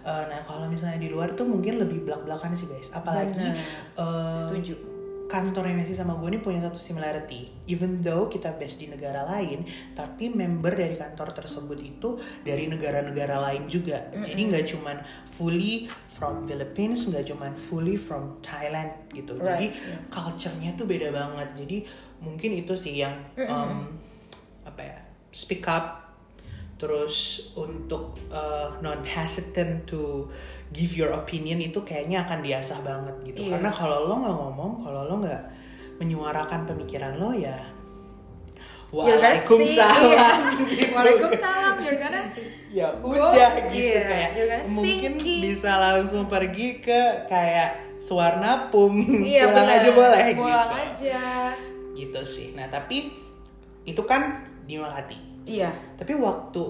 [0.04, 2.92] Uh, nah kalau misalnya di luar tuh mungkin lebih belak-belakan sih guys.
[2.92, 3.56] Apalagi
[3.96, 4.93] uh, Setuju.
[5.24, 7.48] Kantornya Messi sama gue ini punya satu similarity.
[7.66, 9.64] Even though kita based di negara lain,
[9.96, 14.12] tapi member dari kantor tersebut itu dari negara-negara lain juga.
[14.12, 19.36] Jadi nggak cuman fully from Philippines, nggak cuman fully from Thailand gitu.
[19.40, 21.48] Jadi Right, culture-nya tuh beda banget.
[21.56, 21.78] Jadi
[22.20, 23.90] mungkin itu sih yang um,
[24.64, 24.98] apa ya
[25.34, 26.04] speak up
[26.74, 30.26] terus untuk uh, non hesitant to
[30.74, 33.50] give your opinion itu kayaknya akan diasah banget gitu Iya.
[33.56, 35.42] karena kalau lo nggak ngomong kalau lo nggak
[35.96, 37.54] menyuarakan pemikiran lo ya
[38.90, 40.26] waalaikumsalam see, iya.
[40.60, 40.94] gitu.
[40.94, 42.22] Waalaikumsalam, you're gonna
[42.78, 48.94] ya Go, udah gitu iya, kayak you're mungkin bisa langsung pergi ke kayak suarna pum
[49.22, 49.78] Iya pulang benar.
[49.80, 51.22] aja boleh Pulang gitu aja.
[51.94, 53.14] gitu sih nah tapi
[53.82, 55.76] itu kan di Makati Iya.
[55.94, 56.62] Tapi waktu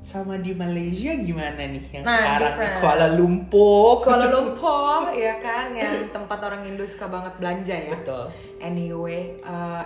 [0.00, 2.72] sama di Malaysia gimana nih yang Nah, sekarang different.
[2.72, 3.92] di Kuala Lumpur?
[4.00, 7.92] Kuala Lumpur ya kan yang tempat orang Indo suka banget belanja ya.
[7.92, 8.24] Betul.
[8.58, 9.82] Anyway, eh,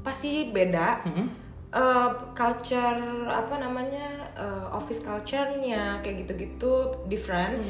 [0.00, 1.04] pasti beda.
[1.04, 1.26] Mhm.
[1.68, 2.96] Eh, culture
[3.28, 6.72] apa namanya eh, office culture-nya kayak gitu-gitu
[7.04, 7.60] different.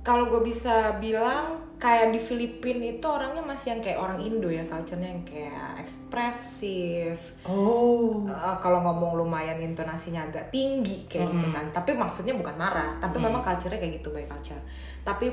[0.00, 4.64] Kalau gue bisa bilang kayak di Filipina itu orangnya masih yang kayak orang Indo ya
[4.64, 7.18] culture-nya yang kayak ekspresif.
[7.44, 8.24] Oh.
[8.24, 13.20] Eh, kalau ngomong lumayan intonasinya agak tinggi kayak gitu kan tapi maksudnya bukan marah tapi
[13.20, 14.58] memang culture-nya kayak gitu by culture
[15.04, 15.28] tapi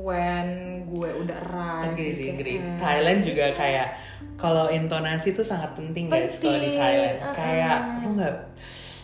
[0.00, 0.48] when
[0.88, 2.56] gue udah arrive Agree sih, agree.
[2.56, 3.88] eh, Thailand juga kayak
[4.40, 7.16] kalau intonasi itu sangat penting, guys kalau di Penting, Thailand.
[7.20, 7.34] uh-uh.
[7.36, 8.34] Kayak lu nggak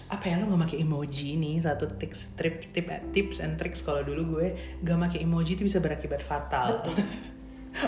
[0.09, 4.01] apa ya lu nggak pakai emoji nih satu tips trip tip tips and tricks kalau
[4.01, 4.47] dulu gue
[4.81, 6.81] nggak pakai emoji itu bisa berakibat fatal.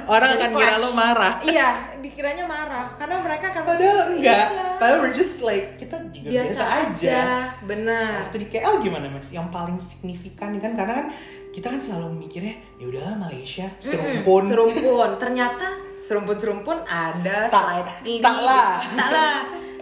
[0.07, 1.35] Orang Jadi akan kira lo marah.
[1.43, 4.47] iya dikiranya marah karena mereka kan Padahal enggak.
[4.47, 4.77] Iya.
[4.79, 7.21] Padahal we're just like kita juga biasa, aja.
[7.65, 9.33] benar Waktu di KL gimana mas?
[9.33, 11.07] Yang paling signifikan kan karena kan
[11.51, 14.47] kita kan selalu mikirnya ya udahlah Malaysia serumpun.
[14.47, 15.67] serumpun ternyata
[15.99, 18.79] serumpun serumpun ada Tak- slightly tak lah.
[18.95, 19.37] tak lah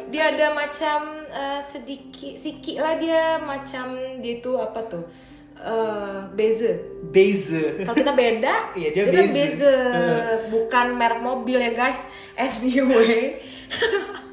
[0.09, 5.05] dia ada macam eh, sedikit sikit lah dia macam dia itu apa tuh
[5.59, 6.71] eh beza.
[7.11, 7.83] Beza.
[7.83, 9.35] kalau kita beda Iya, dia kan Beza.
[9.35, 9.75] beza.
[10.49, 11.99] Bukan merek mobil ya guys.
[12.38, 13.35] Anyway.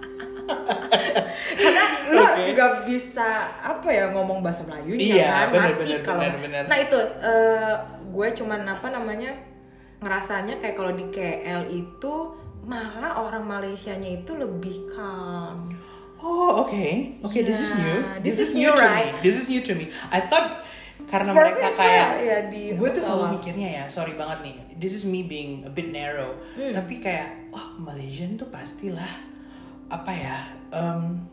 [1.55, 2.41] Karena lo Oke.
[2.53, 5.73] juga bisa apa ya ngomong bahasa Melayu Iya, kan?
[5.73, 6.21] mati benar, kalau
[6.69, 7.73] nah itu eh,
[8.05, 9.31] gue cuman apa namanya
[9.97, 12.13] ngerasanya kayak kalau di KL itu
[12.61, 15.61] malah orang Malaysianya itu lebih calm
[16.25, 18.01] Oh oke oke this is new.
[18.01, 19.13] Yeah, this is new, to right?
[19.13, 19.21] me.
[19.21, 19.93] This is new to me.
[20.09, 20.65] I thought
[21.05, 24.55] karena For mereka me, kayak ya, di gue tuh selalu mikirnya ya sorry banget nih.
[24.81, 26.33] This is me being a bit narrow.
[26.57, 26.73] Hmm.
[26.73, 29.13] Tapi kayak wah Malaysian tuh pastilah
[29.93, 30.37] apa ya?
[30.73, 31.29] Um,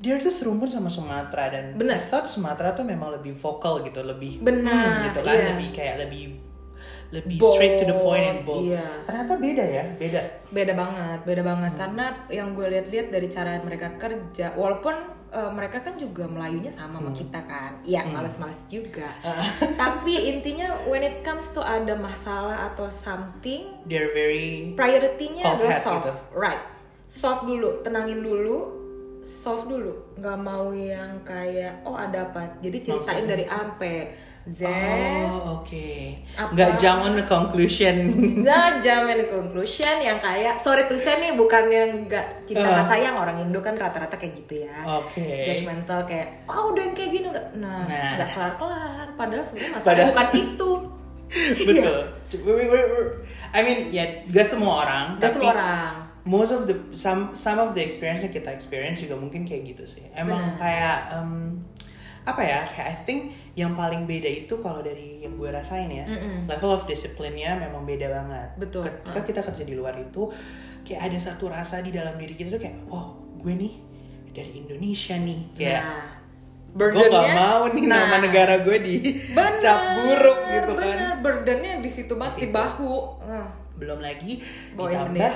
[0.00, 1.96] dia tuh serumpun sama Sumatera dan Benar.
[1.96, 5.46] I thought Sumatera tuh memang lebih vokal gitu, lebih Benar, hmm, gitu kan, iya.
[5.52, 6.24] lebih kayak lebih
[7.08, 8.64] lebih Bold, straight to the point and bold.
[8.64, 8.82] iya.
[9.02, 10.20] Ternyata beda ya, beda.
[10.48, 11.80] beda banget beda banget Hmm.
[11.80, 14.94] karena yang gue lihat-lihat dari cara mereka kerja walaupun
[15.28, 17.06] eh, mereka kan juga Melayunya sama Hmm.
[17.06, 19.10] sama kita kan iya males-males juga
[19.76, 25.82] tapi intinya when it comes to ada masalah atau something They're very priority-nya adalah head
[25.82, 26.12] soft gitu.
[26.32, 26.62] right
[27.04, 28.56] soft dulu tenangin dulu
[29.22, 33.26] soft dulu nggak mau yang kayak oh ada apa jadi ceritain Langsung.
[33.28, 33.94] dari A sampai
[34.46, 34.62] Z
[35.26, 35.90] Oh, oke.
[36.32, 36.54] Apa?
[36.54, 38.14] Nggak jump on the conclusion.
[38.40, 42.88] Nah, jamin conclusion yang kayak sorry to say nih bukan yang nggak cinta nggak Uh.
[42.88, 44.76] sayang orang Indo kan rata-rata kayak gitu ya.
[44.86, 45.42] Oke.
[45.44, 48.14] Judgmental kayak oh udah yang kayak gini udah nah Nah.
[48.14, 50.70] nggak kelar kelar padahal sebenarnya masalah Padahal- bukan itu.
[51.58, 51.98] Betul.
[52.38, 53.12] We-
[53.50, 55.06] I mean, ya gak semua orang.
[55.16, 55.92] Gak tapi semua orang.
[56.22, 59.82] Most of the some some of the experience yang kita experience juga mungkin kayak gitu
[59.88, 60.06] sih.
[60.12, 60.58] Emang Benar.
[60.58, 61.30] kayak em,
[62.26, 62.60] apa ya?
[62.66, 63.20] Kayak I think
[63.54, 66.04] yang paling beda itu kalau dari yang gue rasain ya,
[66.44, 68.48] level of discipline-nya memang beda banget.
[68.58, 68.82] Betul.
[68.84, 70.26] Ketika kita kerja di luar itu,
[70.82, 73.72] kayak ada satu rasa di dalam diri kita tuh kayak, wow, gue nih
[74.30, 76.04] dari Indonesia nih, kayak Nah,
[76.76, 78.96] gue gak mau nih nah, nama negara gue di
[79.32, 80.84] bener, cap buruk gitu kan.
[80.92, 83.24] bener, burdennya di situ banget di bahu.
[83.24, 83.48] Nah,
[83.80, 84.44] belum lagi
[84.76, 85.32] Bawain ditambah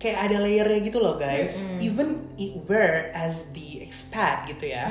[0.00, 1.68] kayak ada layernya gitu loh guys.
[1.76, 4.88] Even i- where as the expat gitu ya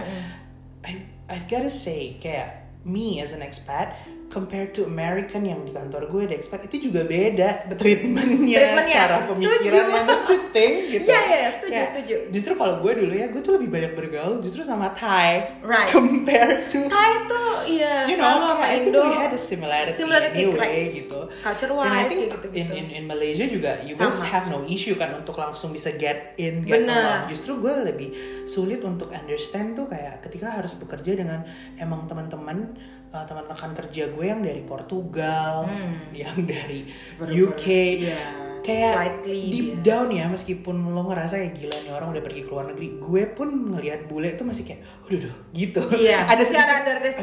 [0.85, 3.93] I I've gotta say kayak me as an expat
[4.29, 9.17] compared to American yang di kantor gue di expat itu juga beda treatmentnya, Treatmentnya, cara
[9.25, 12.15] pemikirannya don't you think gitu Iya, iya, setuju, Kayak, setuju.
[12.29, 15.89] justru kalau gue dulu ya gue tuh lebih banyak bergaul justru sama Thai Right.
[15.89, 19.01] compared to Thai tuh iya you know, sama I think Indo.
[19.03, 20.93] we had a similarity, Similarity, anyway right.
[20.95, 21.19] gitu.
[21.41, 22.59] Culture And I wise, think kayak gitu-gitu.
[22.59, 24.29] in, in in Malaysia juga you guys Sama.
[24.29, 27.25] have no issue kan untuk langsung bisa get in, get Benar.
[27.25, 27.33] along.
[27.33, 28.09] Justru gue lebih
[28.45, 31.41] sulit untuk understand tuh kayak ketika harus bekerja dengan
[31.75, 32.77] emang teman-teman
[33.13, 35.65] uh, teman rekan kerja gue yang dari Portugal,
[36.13, 36.85] yang dari
[37.25, 37.65] UK,
[38.05, 38.25] iya,
[38.61, 39.81] kayak slightly, deep iya.
[39.81, 43.23] down ya meskipun lo ngerasa kayak gila nih orang udah pergi ke luar negeri, gue
[43.33, 45.81] pun ngelihat bule tuh masih kayak, udah duh gitu.
[45.97, 46.67] Iya, ada sedikit,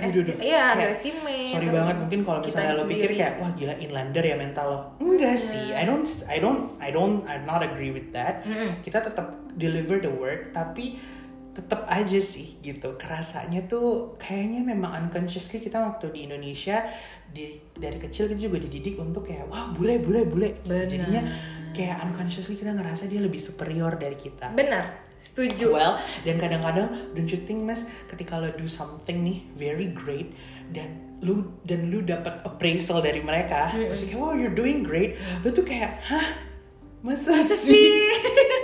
[0.03, 0.37] aduh, duh, duh.
[0.43, 1.47] iya, Kayak, underestimate.
[1.47, 4.81] Sorry banget mungkin kalau misalnya lo pikir kayak wah gila inlander ya mental lo.
[4.99, 8.43] Enggak sih, I don't I don't I don't I not agree with that.
[8.83, 11.17] Kita tetap deliver the work tapi
[11.57, 13.01] tetap aja sih gitu.
[13.01, 16.85] Kerasanya tuh kayaknya memang unconsciously kita waktu di Indonesia
[17.33, 20.49] di dari kecil kita juga dididik untuk kayak wah bule bule bule.
[20.61, 20.69] Gitu.
[20.69, 21.25] Jadinya
[21.73, 24.53] kayak unconsciously kita ngerasa dia lebih superior dari kita.
[24.53, 25.73] Benar, setuju.
[25.73, 25.97] well
[26.29, 30.37] dan kadang-kadang don't you think mas ketika lo do something nih very great
[30.69, 35.17] dan lu dan lu dapat appraisal dari mereka pasti kayak wow you're doing great.
[35.41, 36.45] Lu tuh kayak hah?
[37.05, 38.03] Masa, sih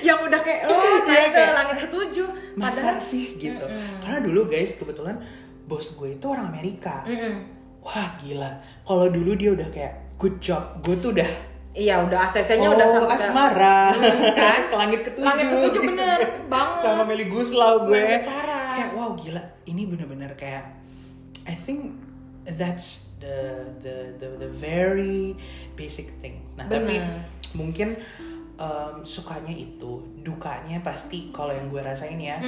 [0.00, 3.66] yang udah kayak oh Iya, naik ke kayak, langit ketujuh masa padahal sih gitu
[3.98, 5.16] karena dulu guys kebetulan
[5.64, 7.34] bos gue itu orang Amerika Mm-mm.
[7.80, 8.50] wah gila
[8.82, 11.30] kalau dulu dia udah kayak good job gue tuh udah
[11.72, 14.60] iya udah ACC-nya oh, udah sampai ke- asmara Hmm, kan?
[14.64, 15.90] ke langit ketujuh Langit ketujuh, gitu.
[15.90, 16.80] bener banget.
[16.80, 18.70] sama Meli Guslau gue Langit parah.
[18.72, 20.70] kayak wow gila ini bener-bener kayak
[21.44, 21.98] I think
[22.46, 23.36] that's the
[23.80, 25.34] the the, the very
[25.72, 27.24] basic thing nah tapi Bener.
[27.52, 27.88] mungkin
[28.54, 32.38] em, sukanya itu dukanya pasti kalau yang gue rasain ya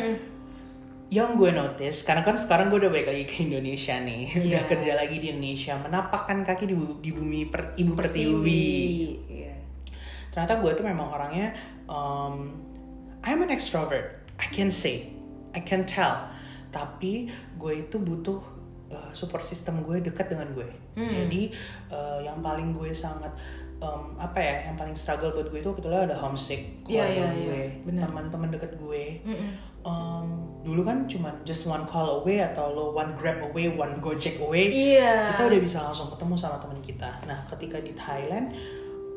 [1.06, 4.66] yang gue notice karena kan sekarang gue udah balik lagi ke Indonesia nih udah Iya.
[4.66, 8.66] kerja lagi di Indonesia menapakkan kaki di, bu- di bumi per- ibu pertiwi
[9.28, 9.54] Iya.
[10.30, 11.54] ternyata gue tuh memang orangnya
[11.86, 12.50] um,
[13.22, 15.14] I'm an extrovert I can say
[15.54, 16.26] I can tell
[16.68, 18.42] tapi gue itu butuh
[18.88, 21.06] uh, support system gue dekat dengan gue Hmm.
[21.06, 21.52] jadi
[21.92, 23.28] uh, yang paling gue sangat
[23.80, 27.28] um, apa ya yang paling struggle buat gue itu itu ada homesick Iya, keluarga iya,
[27.32, 28.02] gue iya, benar.
[28.08, 29.50] teman-teman dekat gue Mm-mm.
[29.82, 30.28] um,
[30.62, 34.66] dulu kan cuman just one call away atau lo one grab away one gojek away
[34.72, 35.30] Iya.
[35.34, 37.10] kita udah bisa langsung ketemu sama teman kita.
[37.24, 38.50] Nah, ketika di Thailand,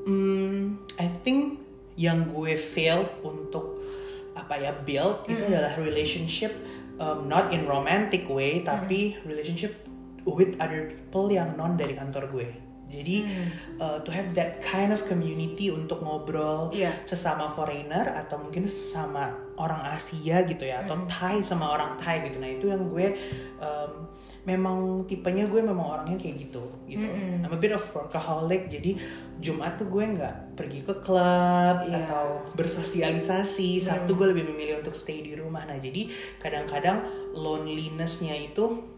[0.05, 0.61] hmm,
[1.01, 1.57] I think
[1.97, 3.81] yang gue fail untuk
[4.37, 6.53] apa ya build itu adalah relationship
[6.95, 9.75] um, not in romantic way tapi relationship
[10.23, 12.49] with other people yang non dari kantor gue.
[12.89, 13.21] Jadi
[13.77, 17.05] uh, to have that kind of community untuk ngobrol Iya.
[17.05, 22.41] sesama foreigner atau mungkin sesama orang Asia gitu ya atau Thai sama orang Thai gitu.
[22.41, 23.13] Nah itu yang gue
[23.61, 24.09] um,
[24.41, 27.05] memang tipenya gue memang orangnya kayak gitu gitu.
[27.05, 28.97] I'm a bit of workaholic jadi
[29.37, 32.09] Jumat tuh gue nggak pergi ke klub Iya.
[32.09, 33.77] atau bersosialisasi.
[33.77, 35.63] Sabtu gue lebih memilih untuk stay di rumah.
[35.63, 36.09] Nah jadi
[36.41, 37.05] kadang-kadang
[37.37, 38.97] lonelinessnya itu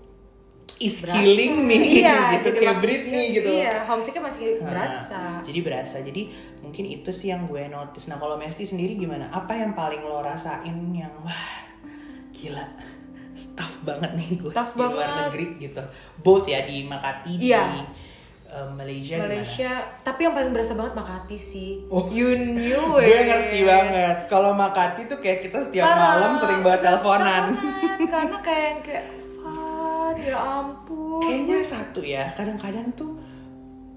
[0.82, 1.14] is Berasa.
[1.16, 3.50] killing me Iya, gitu jadi kayak makin- Britney gitu.
[3.54, 5.20] Iya, homesicknya masih Nah, berasa.
[5.40, 5.96] Jadi berasa.
[6.00, 6.22] Jadi
[6.60, 8.06] mungkin itu sih yang gue notice.
[8.06, 9.30] Nah kalau Mesti sendiri gimana?
[9.30, 11.48] Apa yang paling lo rasain yang wah
[12.32, 12.66] gila
[13.52, 15.18] tough banget nih gue Tough di luar banget.
[15.24, 15.82] negeri gitu.
[16.20, 17.64] Both ya di Makati Iya.
[17.68, 17.82] di
[18.48, 19.32] uh, Malaysia, gimana?
[19.32, 21.72] Malaysia, tapi yang paling berasa banget Makati sih.
[21.88, 22.06] Oh.
[22.08, 23.06] You knew it.
[23.08, 24.16] Gue ngerti banget.
[24.28, 26.18] Kalau Makati tuh kayak kita setiap Parah.
[26.18, 27.44] malam sering banget teleponan.
[28.04, 29.06] Karena kayak kayak
[30.18, 31.22] ya ampun.
[31.22, 32.28] Kayaknya satu ya.
[32.34, 33.21] Kadang-kadang tuh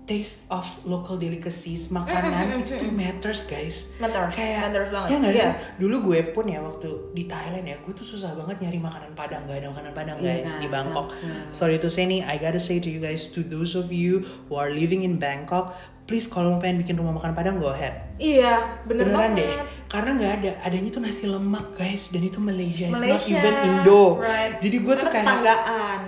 [0.05, 5.09] taste of local delicacies makanan itu tuh matters guys Matters, kayak matters banget.
[5.09, 5.43] ya nggak Iya.
[5.43, 9.11] sih dulu gue pun ya waktu di Thailand ya gue tuh susah banget nyari makanan
[9.13, 11.09] Padang nggak ada makanan Padang Iya guys kan, di Bangkok
[11.51, 14.55] sorry to say nih I gotta say to you guys to those of you who
[14.55, 15.73] are living in Bangkok
[16.05, 19.41] please kalau mau pengen bikin rumah makan Padang go ahead Iya, bener beneran banget.
[19.41, 19.55] deh
[19.89, 23.55] karena nggak ada adanya tuh nasi lemak guys dan itu Malaysia, it's not Malaysia, even
[23.65, 24.59] Indo right.
[24.59, 26.01] jadi gue tuh kayak tetanggaan.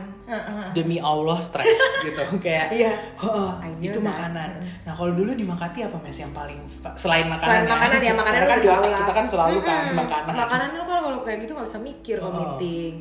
[0.72, 1.70] Demi Allah stres
[2.04, 2.92] gitu kayak Iya.
[3.14, 4.06] "Heeh, I knew itu that.
[4.06, 4.50] makanan
[4.82, 6.60] nah kalau dulu di Makati apa mes yang paling
[6.94, 9.98] selain makanan Selain makanan ya, makanan Karena kan di otak kita kan selalu kan Mm-mm.
[9.98, 12.38] makanan Makanan kan kalau kayak gitu nggak bisa mikir kalau Oh.
[12.54, 12.94] meeting.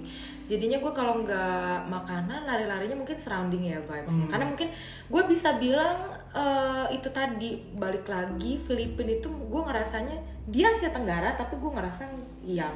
[0.45, 4.13] Jadinya gue kalau nggak makanan lari-larinya mungkin surrounding ya vibes.
[4.13, 4.29] Hmm.
[4.29, 4.69] Karena mungkin
[5.05, 5.97] gue bisa bilang
[6.31, 10.13] eh, itu tadi balik lagi Filipina itu gue ngerasanya
[10.45, 12.05] dia Asia Tenggara tapi gue ngerasa
[12.43, 12.73] yang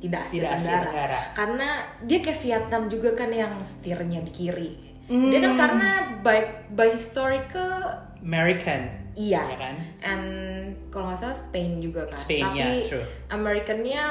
[0.00, 0.84] tidak Asia, Tidak Asia Tenggara.
[0.88, 1.20] Tenggara.
[1.36, 1.68] Karena
[2.02, 4.70] dia kayak Vietnam juga kan yang setirnya di kiri.
[5.06, 5.28] Hmm.
[5.28, 5.90] Dia kan karena
[6.24, 6.38] by
[6.72, 9.42] by historical American Iya.
[9.42, 10.26] ya kan And
[10.88, 12.18] kalau nggak salah Spain juga kan.
[12.18, 13.06] Spain, Tapi ya, true.
[13.30, 14.02] Americannya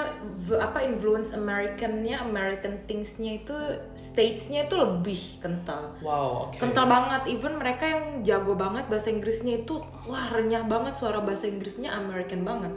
[0.55, 3.55] apa influence Americannya American thingsnya itu
[3.93, 5.91] statesnya itu lebih kental.
[5.99, 7.21] wow oke Kental banget.
[7.27, 9.75] Even mereka yang jago banget bahasa Inggrisnya itu
[10.07, 12.71] wah renyah banget suara bahasa Inggrisnya American banget.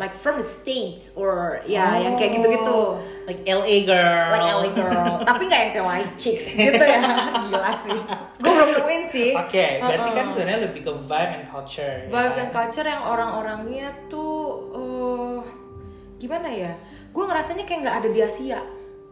[0.00, 2.64] Like from the states or ya yang kayak gitu-gitu.
[2.64, 2.98] Oh,
[3.28, 7.00] like LA girl Like LA girl, tapi nggak yang kayak white chicks gitu ya,
[7.46, 7.98] gila sih.
[8.40, 9.30] Gue belum nemuin sih.
[9.32, 11.96] Oke, berarti Uh-uh kan sebenarnya lebih ke vibe and culture.
[12.02, 12.42] ya vibes kan?
[12.42, 14.34] and culture yang orang-orangnya tuh
[14.72, 15.38] eh,
[16.16, 16.72] gimana ya
[17.08, 18.60] gue ngerasanya kayak nggak ada di Asia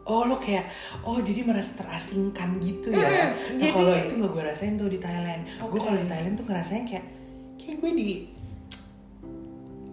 [0.03, 0.67] Oh lo kayak,
[1.07, 3.07] oh jadi merasa terasingkan gitu ya?
[3.07, 5.47] Mm, nah jadi- kalau itu nggak gue rasain tuh di Thailand.
[5.63, 5.87] Gue Oke.
[5.87, 7.05] kalau di Thailand tuh ngerasanya kayak,
[7.55, 8.11] kayak gue di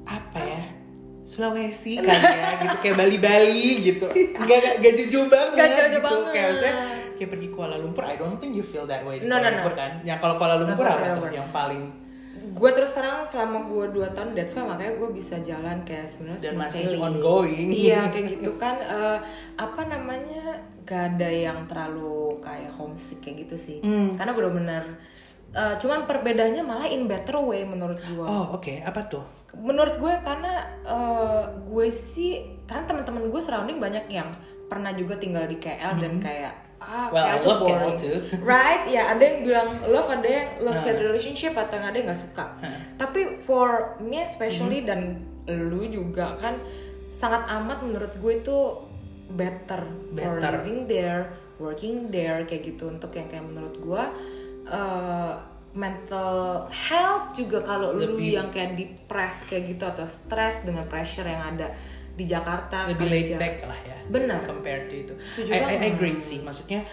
[0.10, 0.64] apa ya?
[1.22, 2.10] Sulawesi kan
[2.42, 4.08] ya, gitu kayak Bali-Bali gitu.
[4.10, 6.02] Gak, gak, gak jujur banget Gak gitu.
[6.02, 6.34] banget.
[6.34, 6.74] Kayak maksudnya
[7.14, 9.46] kayak pergi Kuala Lumpur, I don't think you feel that way di No, Kuala no,
[9.46, 9.56] no.
[9.62, 9.92] Lumpur kan?
[10.02, 11.82] Yang kalau Kuala Lumpur apa tuh yang paling
[12.50, 16.42] gue terus terang selama gue 2 tahun that's why makanya gue bisa jalan kayak sebenarnya
[16.44, 17.02] Dan masih sailing.
[17.04, 17.70] ongoing.
[17.70, 19.18] iya kayak gitu kan Eh,
[19.56, 24.16] apa namanya gak ada yang terlalu kayak homesick kayak gitu sih Hmm.
[24.16, 24.84] karena bener-bener
[25.52, 29.26] eh, cuman perbedaannya malah in better way menurut gue Oh oke, apa tuh?
[29.52, 32.34] menurut gue karena eh, gue sih
[32.64, 34.30] kan teman-teman gue surrounding banyak yang
[34.66, 37.08] pernah juga tinggal di KL dan kayak ah.
[37.10, 37.96] Well, I love boring.
[37.96, 38.18] too.
[38.44, 40.88] right ya ada yang bilang love ada yang love Nah.
[40.88, 42.46] the relationship atau yang ada yang nggak suka
[42.96, 46.56] tapi for me especially dan lu juga kan
[47.10, 48.58] sangat amat menurut gue itu
[49.30, 49.82] better,
[50.14, 50.62] for Better.
[50.62, 51.22] living there
[51.58, 54.04] working there kayak gitu untuk yang kayak menurut gue
[54.66, 55.34] eh,
[55.70, 61.46] mental health juga kalau lu yang kayak depressed kayak gitu atau stress dengan pressure yang
[61.46, 61.70] ada
[62.20, 63.40] di Jakarta lebih laid kerja.
[63.40, 64.44] back lah ya Benar.
[64.44, 66.84] compared to itu Setuju I, I, I agree sih maksudnya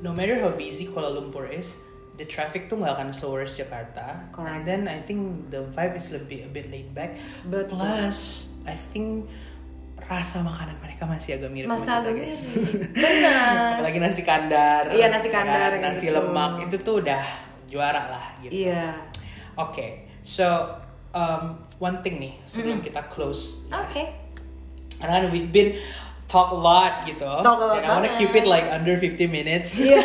[0.00, 1.76] no matter how busy Kuala Lumpur is
[2.16, 4.64] the traffic tuh nggak akan worse Jakarta and Correct.
[4.64, 7.76] then I think the vibe is lebih a bit laid back Betul.
[7.76, 9.28] plus I think
[10.04, 12.32] rasa makanan mereka masih agak mirip Masa agak mirip.
[13.04, 13.80] Benar.
[13.80, 15.80] apalagi nasi kandar Iya, nasi ya kandar kan?
[15.82, 16.16] nasi gitu.
[16.16, 17.24] lemak itu tuh udah
[17.68, 18.94] juara lah gitu iya
[19.54, 20.42] Oke, so
[21.14, 24.02] um, one thing nih sebelum kita close, oke
[25.04, 25.76] karena kan we've been
[26.24, 29.28] talk a lot gitu, Talk a lot and I wanna keep it like under 50
[29.28, 29.76] minutes.
[29.78, 30.00] iya.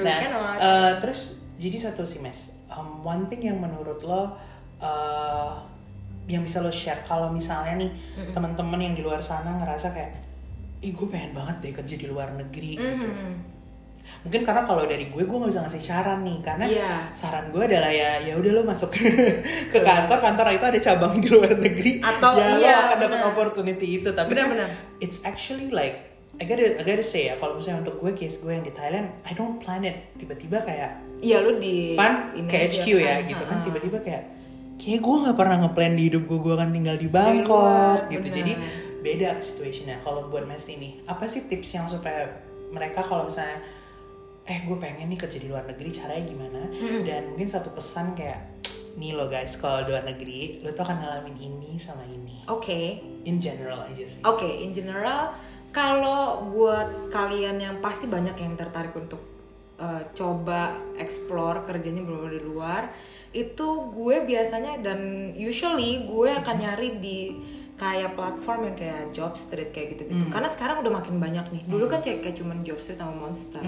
[0.00, 0.18] We nah,
[0.56, 4.34] uh, terus jadi satu sih mes, um, one thing yang menurut lo
[4.80, 5.52] uh,
[6.24, 7.90] yang bisa lo share kalau misalnya nih
[8.32, 10.10] teman-teman yang di luar sana ngerasa kayak,
[10.80, 13.06] ih gue pengen banget deh kerja di luar negeri gitu.
[14.22, 16.38] Mungkin karena kalau dari gue gue nggak bisa ngasih saran nih.
[16.40, 16.92] Karena Iya.
[17.12, 18.90] saran gue adalah ya ya udah lo masuk
[19.72, 21.98] ke kantor kantor itu ada cabang di luar negeri.
[21.98, 24.08] Atau ya iya, lo akan dapat opportunity itu.
[24.10, 24.68] Tapi kan Benar-benar.
[24.98, 28.50] it's actually like I gotta, I gotta say ya kalau misalnya untuk gue case gue
[28.50, 30.14] yang di Thailand I don't plan it.
[30.16, 33.30] Tiba-tiba kayak Iya lu di fun ke HQ ya fun.
[33.30, 33.58] gitu kan.
[33.62, 34.22] Tiba-tiba kayak
[34.74, 38.22] kayak gue nggak pernah ngeplan di hidup gue gue akan tinggal di luar, Bangkok gitu.
[38.24, 38.34] benar.
[38.34, 38.52] jadi
[38.98, 42.26] beda situationnya kalau buat Mas ini apa sih tips yang supaya
[42.70, 43.62] mereka kalau misalnya
[44.42, 46.62] eh gue pengen nih kerja di luar negeri caranya gimana?
[47.06, 48.62] Dan mungkin satu pesan kayak
[48.92, 52.44] nih lo guys kalau luar negeri lo tuh akan ngalamin ini sama ini.
[52.50, 54.20] Oke, in general aja sih.
[54.26, 55.32] Oke, in general
[55.72, 59.22] kalau buat kalian yang pasti banyak yang tertarik untuk
[59.80, 62.82] uh, coba explore kerjanya benar di luar,
[63.32, 67.20] itu gue biasanya dan usually gue akan nyari di
[67.82, 70.30] kayak platform yang kayak Jobstreet kayak gitu-gitu.
[70.30, 71.62] Karena sekarang udah makin banyak nih.
[71.66, 73.58] Dulu kan kayak, kayak cuman Jobstreet sama Monster.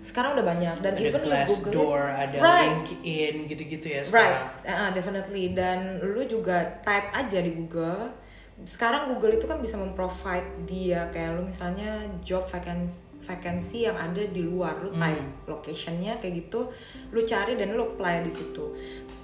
[0.00, 2.70] Sekarang udah banyak dan ada even Glassdoor Google-nya- ada Right.
[2.72, 5.44] LinkedIn gitu-gitu ya Right, sekarang uh, definitely.
[5.50, 8.14] Dan lu juga type aja di Google.
[8.62, 11.92] Sekarang Google itu kan bisa memprovide dia kayak lu misalnya
[12.22, 12.96] job vacancy,
[13.26, 16.70] vacancy yang ada di luar lu type locationnya kayak gitu
[17.10, 18.64] lu cari dan lu apply di situ.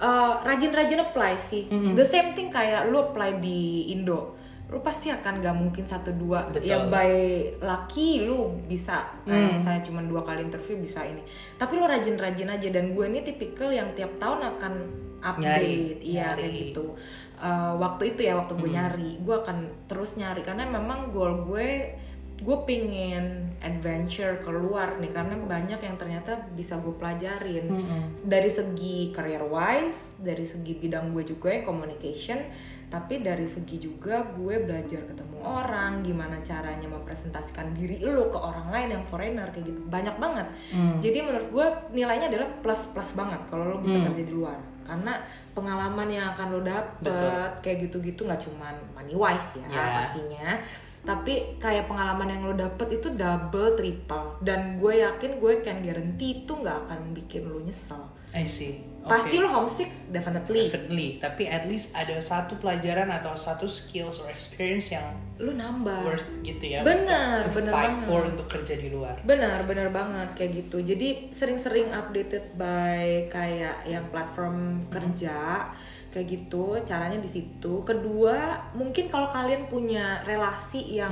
[0.03, 1.71] Eh, rajin-rajin apply sih.
[1.71, 4.35] The same thing kayak lu apply di Indo.
[4.67, 6.49] Lu pasti akan gak mungkin satu dua.
[6.49, 6.67] Betul.
[6.67, 7.11] ya by
[7.63, 9.07] lucky lu bisa.
[9.23, 11.23] Kayak misalnya cuma dua kali interview bisa ini.
[11.55, 14.73] Tapi lu rajin-rajin aja dan gue ini tipikal yang tiap tahun akan
[15.23, 15.39] update.
[15.39, 16.39] Nyari, iya nyari.
[16.43, 16.85] kayak gitu.
[17.43, 19.09] Uh, waktu itu ya waktu gue nyari.
[19.23, 21.95] Gue akan terus nyari karena memang goal gue
[22.33, 27.69] gue pingin adventure keluar nih karena banyak yang ternyata bisa gue pelajarin.
[28.19, 32.41] Dari segi career wise dari segi bidang gue juga yang communication
[32.89, 38.69] tapi dari segi juga gue belajar ketemu orang gimana caranya mempresentasikan diri lo ke orang
[38.69, 39.81] lain yang foreigner kayak gitu.
[39.89, 40.45] Banyak banget.
[41.01, 41.65] Jadi menurut gue
[41.95, 44.59] nilainya adalah plus plus banget kalau lo bisa kerja di luar.
[44.83, 45.15] Karena
[45.55, 47.45] pengalaman yang akan lo dapet Betul.
[47.63, 49.83] kayak gitu-gitu nggak cuman money wise ya Ya.
[50.03, 50.49] pastinya
[51.03, 56.43] tapi kayak pengalaman yang lo dapet itu double triple dan gue yakin gue can guarantee
[56.43, 57.99] itu nggak akan bikin lo nyesel
[58.33, 58.81] I see.
[59.05, 59.45] pasti Oke.
[59.45, 61.21] lo homesick definitely Definitely.
[61.21, 65.05] Tapi at least ada satu pelajaran atau satu skills or experience yang
[65.37, 66.81] lo nambah worth gitu ya.
[66.81, 68.07] Benar, to benar fight banget.
[68.09, 69.21] for untuk kerja di luar.
[69.21, 70.81] Benar, benar banget kayak gitu.
[70.81, 75.69] Jadi sering-sering updated by kayak yang platform kerja
[76.13, 76.77] kayak gitu.
[76.85, 77.81] Caranya di situ.
[77.81, 81.11] Kedua, mungkin kalau kalian punya relasi yang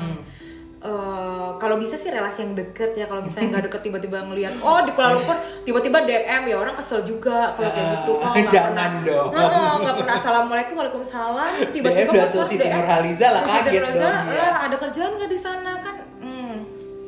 [0.81, 4.81] eh, kalau bisa sih relasi yang deket ya kalau misalnya nggak deket tiba-tiba ngelihat oh
[4.81, 8.73] di Kuala Lumpur tiba-tiba DM ya orang kesel juga kalau kayak gitu oh nggak Jangan
[8.73, 9.29] pernah dong.
[9.29, 13.93] Heeh, nggak pernah assalamualaikum waalaikumsalam tiba-tiba DM pas Dato' pas Siti Nurhaliza lah, kaget dong
[13.93, 14.09] dia.
[14.09, 16.55] "Lah, ada kerjaan nggak di sana kan hmm,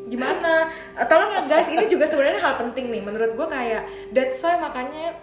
[0.09, 0.53] gimana
[0.93, 3.81] Eh, tolong ya guys ini juga sebenarnya hal penting nih menurut gue kayak
[4.13, 5.17] that's why makanya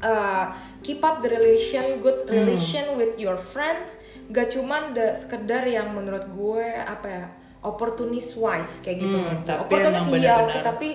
[0.00, 0.44] uh,
[0.80, 2.34] keep up the relation good Hmm.
[2.40, 3.96] relation with your friends
[4.28, 7.24] gak cuman the sekedar yang menurut gue apa ya
[7.60, 10.88] opportunist wise kayak gitu Hmm, tapi opportunist iya oke tapi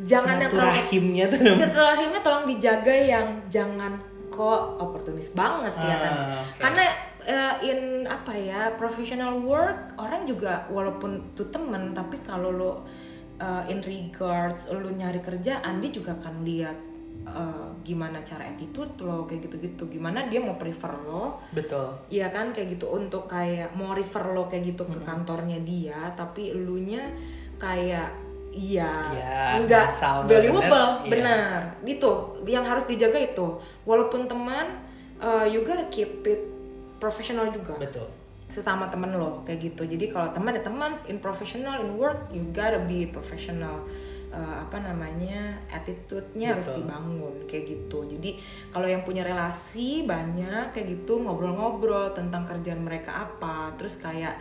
[0.00, 3.92] jangan yang terlalu Silaturahimnya tuh silaturahimnya tolong dijaga yang jangan
[4.28, 6.60] kok oportunis banget ya kan Ah, oke.
[6.60, 6.84] karena
[7.22, 12.72] eh, in apa ya professional work orang juga walaupun tuh temen tapi kalau lo
[13.36, 16.76] eh, in regards lo nyari kerjaan dia juga akan lihat
[17.32, 19.88] eh, gimana cara attitude lo kayak gitu-gitu.
[19.88, 21.40] Gimana dia mau prefer lo.
[21.50, 21.92] Betul.
[22.12, 22.92] Iya kan kayak gitu.
[22.92, 27.08] Untuk kayak mau refer lo kayak gitu ke kantornya dia tapi elunya
[27.56, 28.12] kayak
[28.52, 28.92] iya.
[29.16, 31.58] Iya, nggak asal nggak valuable bener, benar.
[31.88, 32.10] Itu
[32.44, 33.58] yang harus dijaga itu.
[33.88, 34.78] Walaupun teman
[35.18, 36.46] uh, you gotta keep it
[37.00, 37.80] profesional juga.
[37.80, 38.06] Betul.
[38.52, 39.88] sesama temen lo kayak gitu.
[39.88, 40.92] Jadi kalau teman ya teman.
[41.08, 43.80] In professional in work you gotta be professional
[44.32, 48.00] Uh, apa namanya attitude-nya harus dibangun kayak gitu.
[48.08, 48.40] Jadi
[48.72, 54.32] kalau yang punya relasi banyak kayak gitu ngobrol-ngobrol tentang kerjaan mereka apa terus kayak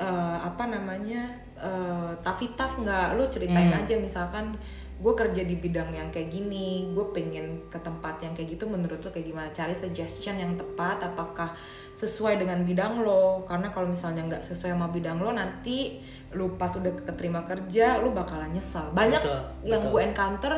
[0.00, 3.20] uh, apa namanya uh, tafitaf nggak?
[3.20, 4.56] Lu ceritain aja misalkan
[4.96, 9.04] gue kerja di bidang yang kayak gini gue pengen ke tempat yang kayak gitu menurut
[9.04, 9.52] lo kayak gimana?
[9.52, 11.52] Cari suggestion yang tepat apakah
[11.96, 15.96] sesuai dengan bidang lo karena kalau misalnya nggak sesuai sama bidang lo nanti
[16.30, 19.90] lu pas udah keterima kerja lu bakalan nyesel banyak Betul, yang betul.
[19.90, 20.52] gue encounter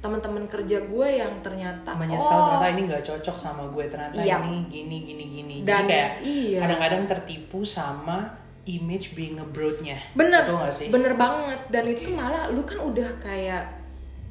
[0.00, 4.40] teman-teman kerja gue yang ternyata menyesal oh, ternyata ini nggak cocok sama gue ternyata Iya.
[4.40, 6.58] ini gini gini gini Dan- jadi kayak iya.
[6.58, 8.26] kadang-kadang tertipu sama
[8.66, 13.08] image being abroad-nya bener Betul nggak sih bener banget dan itu malah lu kan udah
[13.18, 13.62] kayak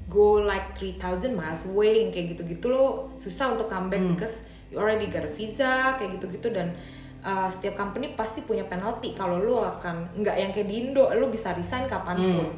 [0.09, 0.99] go like 3000
[1.31, 4.17] miles away yang kayak gitu-gitu lo susah untuk comeback Hmm.
[4.17, 6.73] because you already got a visa kayak gitu-gitu dan
[7.21, 11.27] uh, setiap company pasti punya penalti kalau lu akan nggak yang kayak di Indo lu
[11.27, 12.57] bisa resign kapan pun Hmm.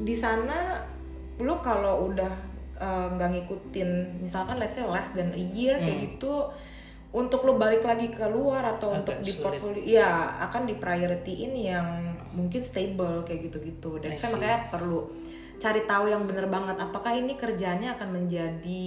[0.00, 0.80] di sana
[1.36, 2.32] lu kalau udah
[2.76, 6.48] uh, nggak ngikutin misalkan let's say less than a year kayak gitu
[7.10, 9.02] untuk lo balik lagi ke luar atau Hmm.
[9.02, 9.42] Agak untuk di sulit.
[9.42, 11.88] portfolio ya akan di priority ini yang
[12.30, 15.10] mungkin stable kayak gitu-gitu dan saya makanya perlu
[15.56, 18.82] cari tahu yang bener banget apakah ini kerjanya akan menjadi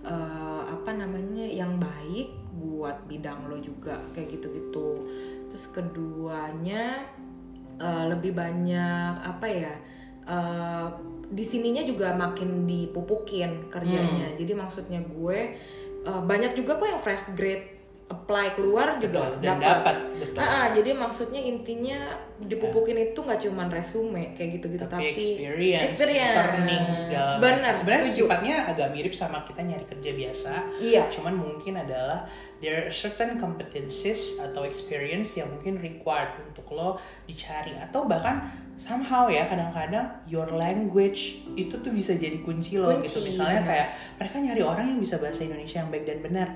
[0.00, 0.57] eh,
[2.78, 5.02] buat bidang lo juga kayak gitu-gitu
[5.50, 7.02] terus keduanya
[7.82, 9.74] eh, lebih banyak apa ya
[10.22, 10.86] eh,
[11.28, 14.38] di sininya juga makin dipupukin kerjanya Hmm.
[14.38, 15.58] jadi maksudnya gue
[16.06, 17.77] eh, banyak juga kok yang fresh grade
[18.08, 19.96] apply keluar juga Betul, dan dapat.
[20.16, 20.40] betul.
[20.40, 25.92] Ah, ah, jadi maksudnya intinya dipupukin itu nggak cuman resume kayak gitu-gitu tapi, tapi, experience,
[25.92, 26.36] experience.
[26.40, 27.44] turning segala macam.
[27.44, 28.24] Benar, Sebenarnya setuju.
[28.24, 30.52] sifatnya agak mirip sama kita nyari kerja biasa.
[30.80, 31.02] Iya.
[31.12, 32.24] Cuman mungkin adalah
[32.64, 36.96] there are certain competencies atau experience yang mungkin required untuk lo
[37.28, 38.40] dicari atau bahkan
[38.78, 43.20] somehow ya kadang-kadang your language itu tuh bisa jadi kunci lo Kunci, gitu.
[43.20, 43.68] Misalnya benar.
[43.68, 46.48] kayak mereka nyari orang yang bisa bahasa Indonesia yang baik dan benar.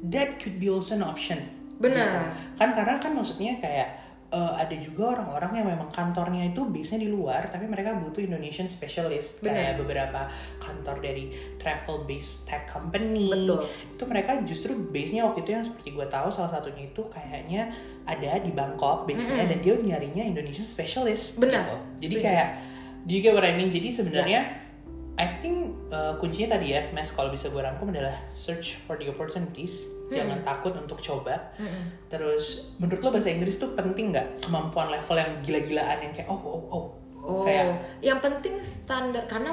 [0.00, 1.44] That could be also an option.
[1.76, 2.08] Benar.
[2.08, 2.18] Gitu.
[2.60, 7.10] Kan karena kan maksudnya kayak uh, ada juga orang-orang yang memang kantornya itu base-nya di
[7.10, 9.54] luar tapi mereka butuh Indonesian specialist Bener.
[9.58, 10.20] kayak beberapa
[10.62, 13.66] kantor dari travel based tech company Betul.
[13.66, 17.74] itu mereka justru base-nya waktu itu yang seperti gue tahu salah satunya itu kayaknya
[18.06, 21.66] ada di Bangkok base-nya dan dia nyarinya Indonesian specialist Benar.
[21.66, 21.76] gitu
[22.08, 22.26] jadi Setuju.
[22.26, 22.48] kayak
[23.04, 24.40] do you get what I mean jadi sebenarnya
[25.20, 25.56] I think
[25.88, 29.84] uh, kuncinya tadi ya Mas kalau bisa gue rangkum adalah search for the opportunities.
[30.08, 31.52] Jangan takut untuk coba.
[32.08, 34.42] Terus menurut lo bahasa Inggris tuh penting nggak?
[34.42, 36.84] Kemampuan level yang gila-gilaan yang kayak oh oh oh.
[37.20, 39.28] Oh, kayak yang penting standar.
[39.28, 39.52] Karena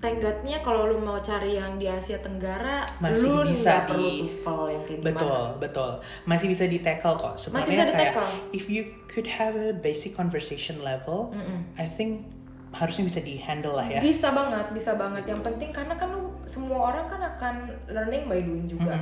[0.00, 4.60] tenggatnya kalau lu mau cari yang di Asia Tenggara, Masih lu bisa perlu di- TOEFL
[4.66, 5.60] yang kayak betul gimana.
[5.60, 5.90] betul
[6.24, 7.34] masih bisa di tackle kok.
[7.38, 8.30] Sebenarnya bisa kayak di-tackle.
[8.50, 11.30] if you could have a basic conversation level
[11.76, 12.26] I think
[12.72, 15.28] harusnya bisa di handle lah ya Bisa banget, bisa banget.
[15.28, 17.54] Yang penting karena kan lu semua orang kan akan
[17.92, 18.96] learning by doing juga.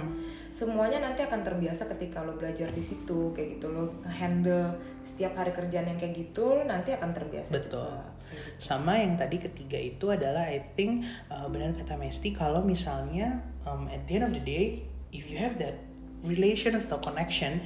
[0.51, 4.75] Semuanya nanti akan terbiasa ketika lo belajar di situ kayak gitu lo handle
[5.07, 7.55] setiap hari kerjaan yang kayak gitu nanti akan terbiasa.
[7.55, 7.95] Betul.
[8.59, 13.87] Sama yang tadi ketiga itu adalah I think uh, benar kata Mesti kalau misalnya um,
[13.87, 14.83] at the end of the day
[15.15, 15.79] if you have that
[16.27, 17.63] relation atau connection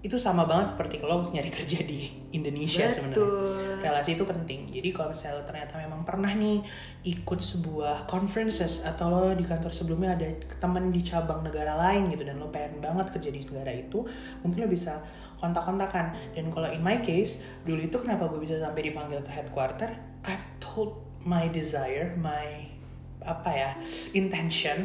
[0.00, 3.84] itu sama banget seperti kalau nyari kerja di Indonesia sebenarnya.
[3.84, 4.64] Relasi itu penting.
[4.72, 6.64] Jadi kalau misalnya lo ternyata memang pernah nih
[7.04, 12.24] ikut sebuah conferences atau lo di kantor sebelumnya ada teman di cabang negara lain gitu
[12.24, 14.00] dan lo pengen banget kerja di negara itu,
[14.40, 15.04] mungkin lo bisa
[15.36, 16.16] kontak-kontakan.
[16.32, 19.92] Dan kalau in my case, dulu itu kenapa gue bisa sampai dipanggil ke headquarter?
[20.24, 20.96] I've told
[21.28, 22.72] my desire, my
[23.20, 23.70] apa ya
[24.16, 24.80] intention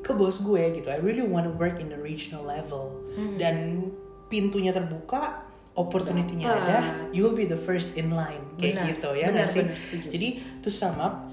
[0.00, 0.88] ke bos gue gitu.
[0.88, 3.04] I really want to work in the regional level
[3.36, 3.88] dan
[4.30, 5.42] pintunya terbuka,
[5.74, 6.62] opportunity-nya Dapat.
[6.62, 6.78] ada,
[7.10, 9.66] you will be the first in line kayak Benar, gitu ya benar, sih?
[9.66, 9.76] benar.
[10.08, 10.28] Jadi
[10.62, 11.26] to sum up,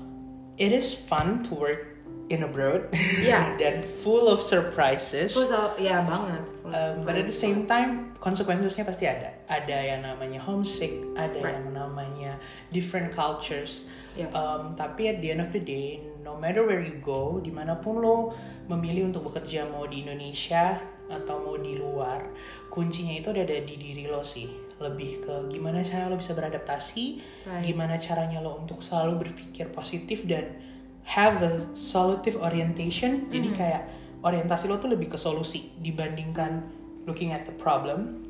[0.57, 1.93] it is fun to work
[2.27, 2.91] in abroad
[3.23, 3.53] Iya.
[3.61, 5.31] dan full of surprises.
[5.31, 6.43] Full of- ya banget.
[6.43, 9.31] Full of Um, but at the same time, consequences-nya pasti ada.
[9.47, 11.55] Ada yang namanya homesick, ada Right.
[11.55, 12.35] yang namanya
[12.69, 13.87] different cultures.
[14.19, 14.35] Yes.
[14.35, 17.79] Um, tapi at the end of the day, no matter where you go, di mana
[17.79, 18.35] pun lo
[18.67, 20.75] memilih untuk bekerja mau di Indonesia
[21.07, 22.35] atau mau di luar,
[22.67, 24.51] kuncinya itu ada di diri lo sih.
[24.83, 27.05] Lebih ke gimana cara lo bisa beradaptasi,
[27.47, 27.63] Right.
[27.63, 30.59] gimana caranya lo untuk selalu berpikir positif dan
[31.07, 33.31] have a solutive orientation.
[33.31, 33.87] Jadi kayak
[34.19, 36.67] orientasi lo tuh lebih ke solusi dibandingkan
[37.07, 38.27] looking at the problem.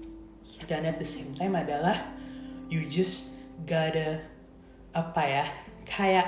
[0.69, 1.97] Dan at the same time adalah
[2.69, 4.21] you just gotta
[4.93, 5.45] apa ya
[5.87, 6.27] kayak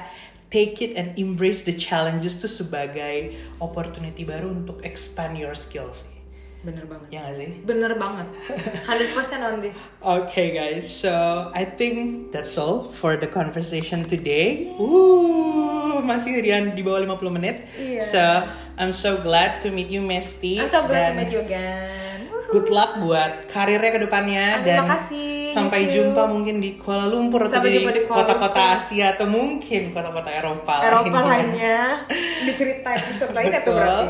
[0.50, 6.10] take it and embrace the challenges tuh sebagai opportunity baru untuk expand your skills.
[6.60, 7.08] Bener banget.
[7.08, 7.50] Ya gak sih?
[7.64, 8.28] Bener banget.
[9.16, 9.80] 100% on this.
[10.04, 10.92] Okay, guys.
[10.92, 11.14] So
[11.56, 14.68] I think that's all for the conversation today.
[14.76, 17.64] Ooh, masih Rian di bawah 50 menit.
[17.80, 18.02] Iya.
[18.04, 18.24] So
[18.76, 20.60] I'm so glad to meet you, Mesti.
[20.60, 22.28] I'm so glad to meet you again.
[22.50, 25.29] Good luck buat karirnya ke depannya Amin, dan makasih.
[25.54, 28.80] Sampai You jumpa mungkin di Kuala Lumpur atau Sampai di jumpa di kota-kota.
[28.80, 32.06] Asia atau mungkin kota-kota Eropa, Eropa lainnya.
[32.48, 33.74] diceritain tuh Betul.
[33.76, 34.06] berarti.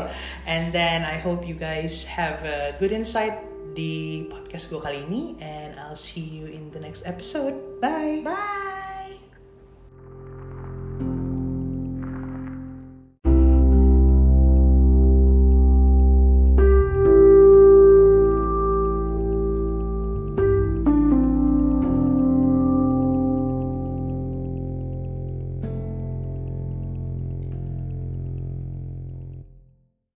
[0.46, 3.36] And then I hope you guys have a good insight
[3.70, 7.54] di podcast gue kali ini and I'll see you in the next episode.
[7.78, 8.22] Bye.
[8.24, 8.79] Bye.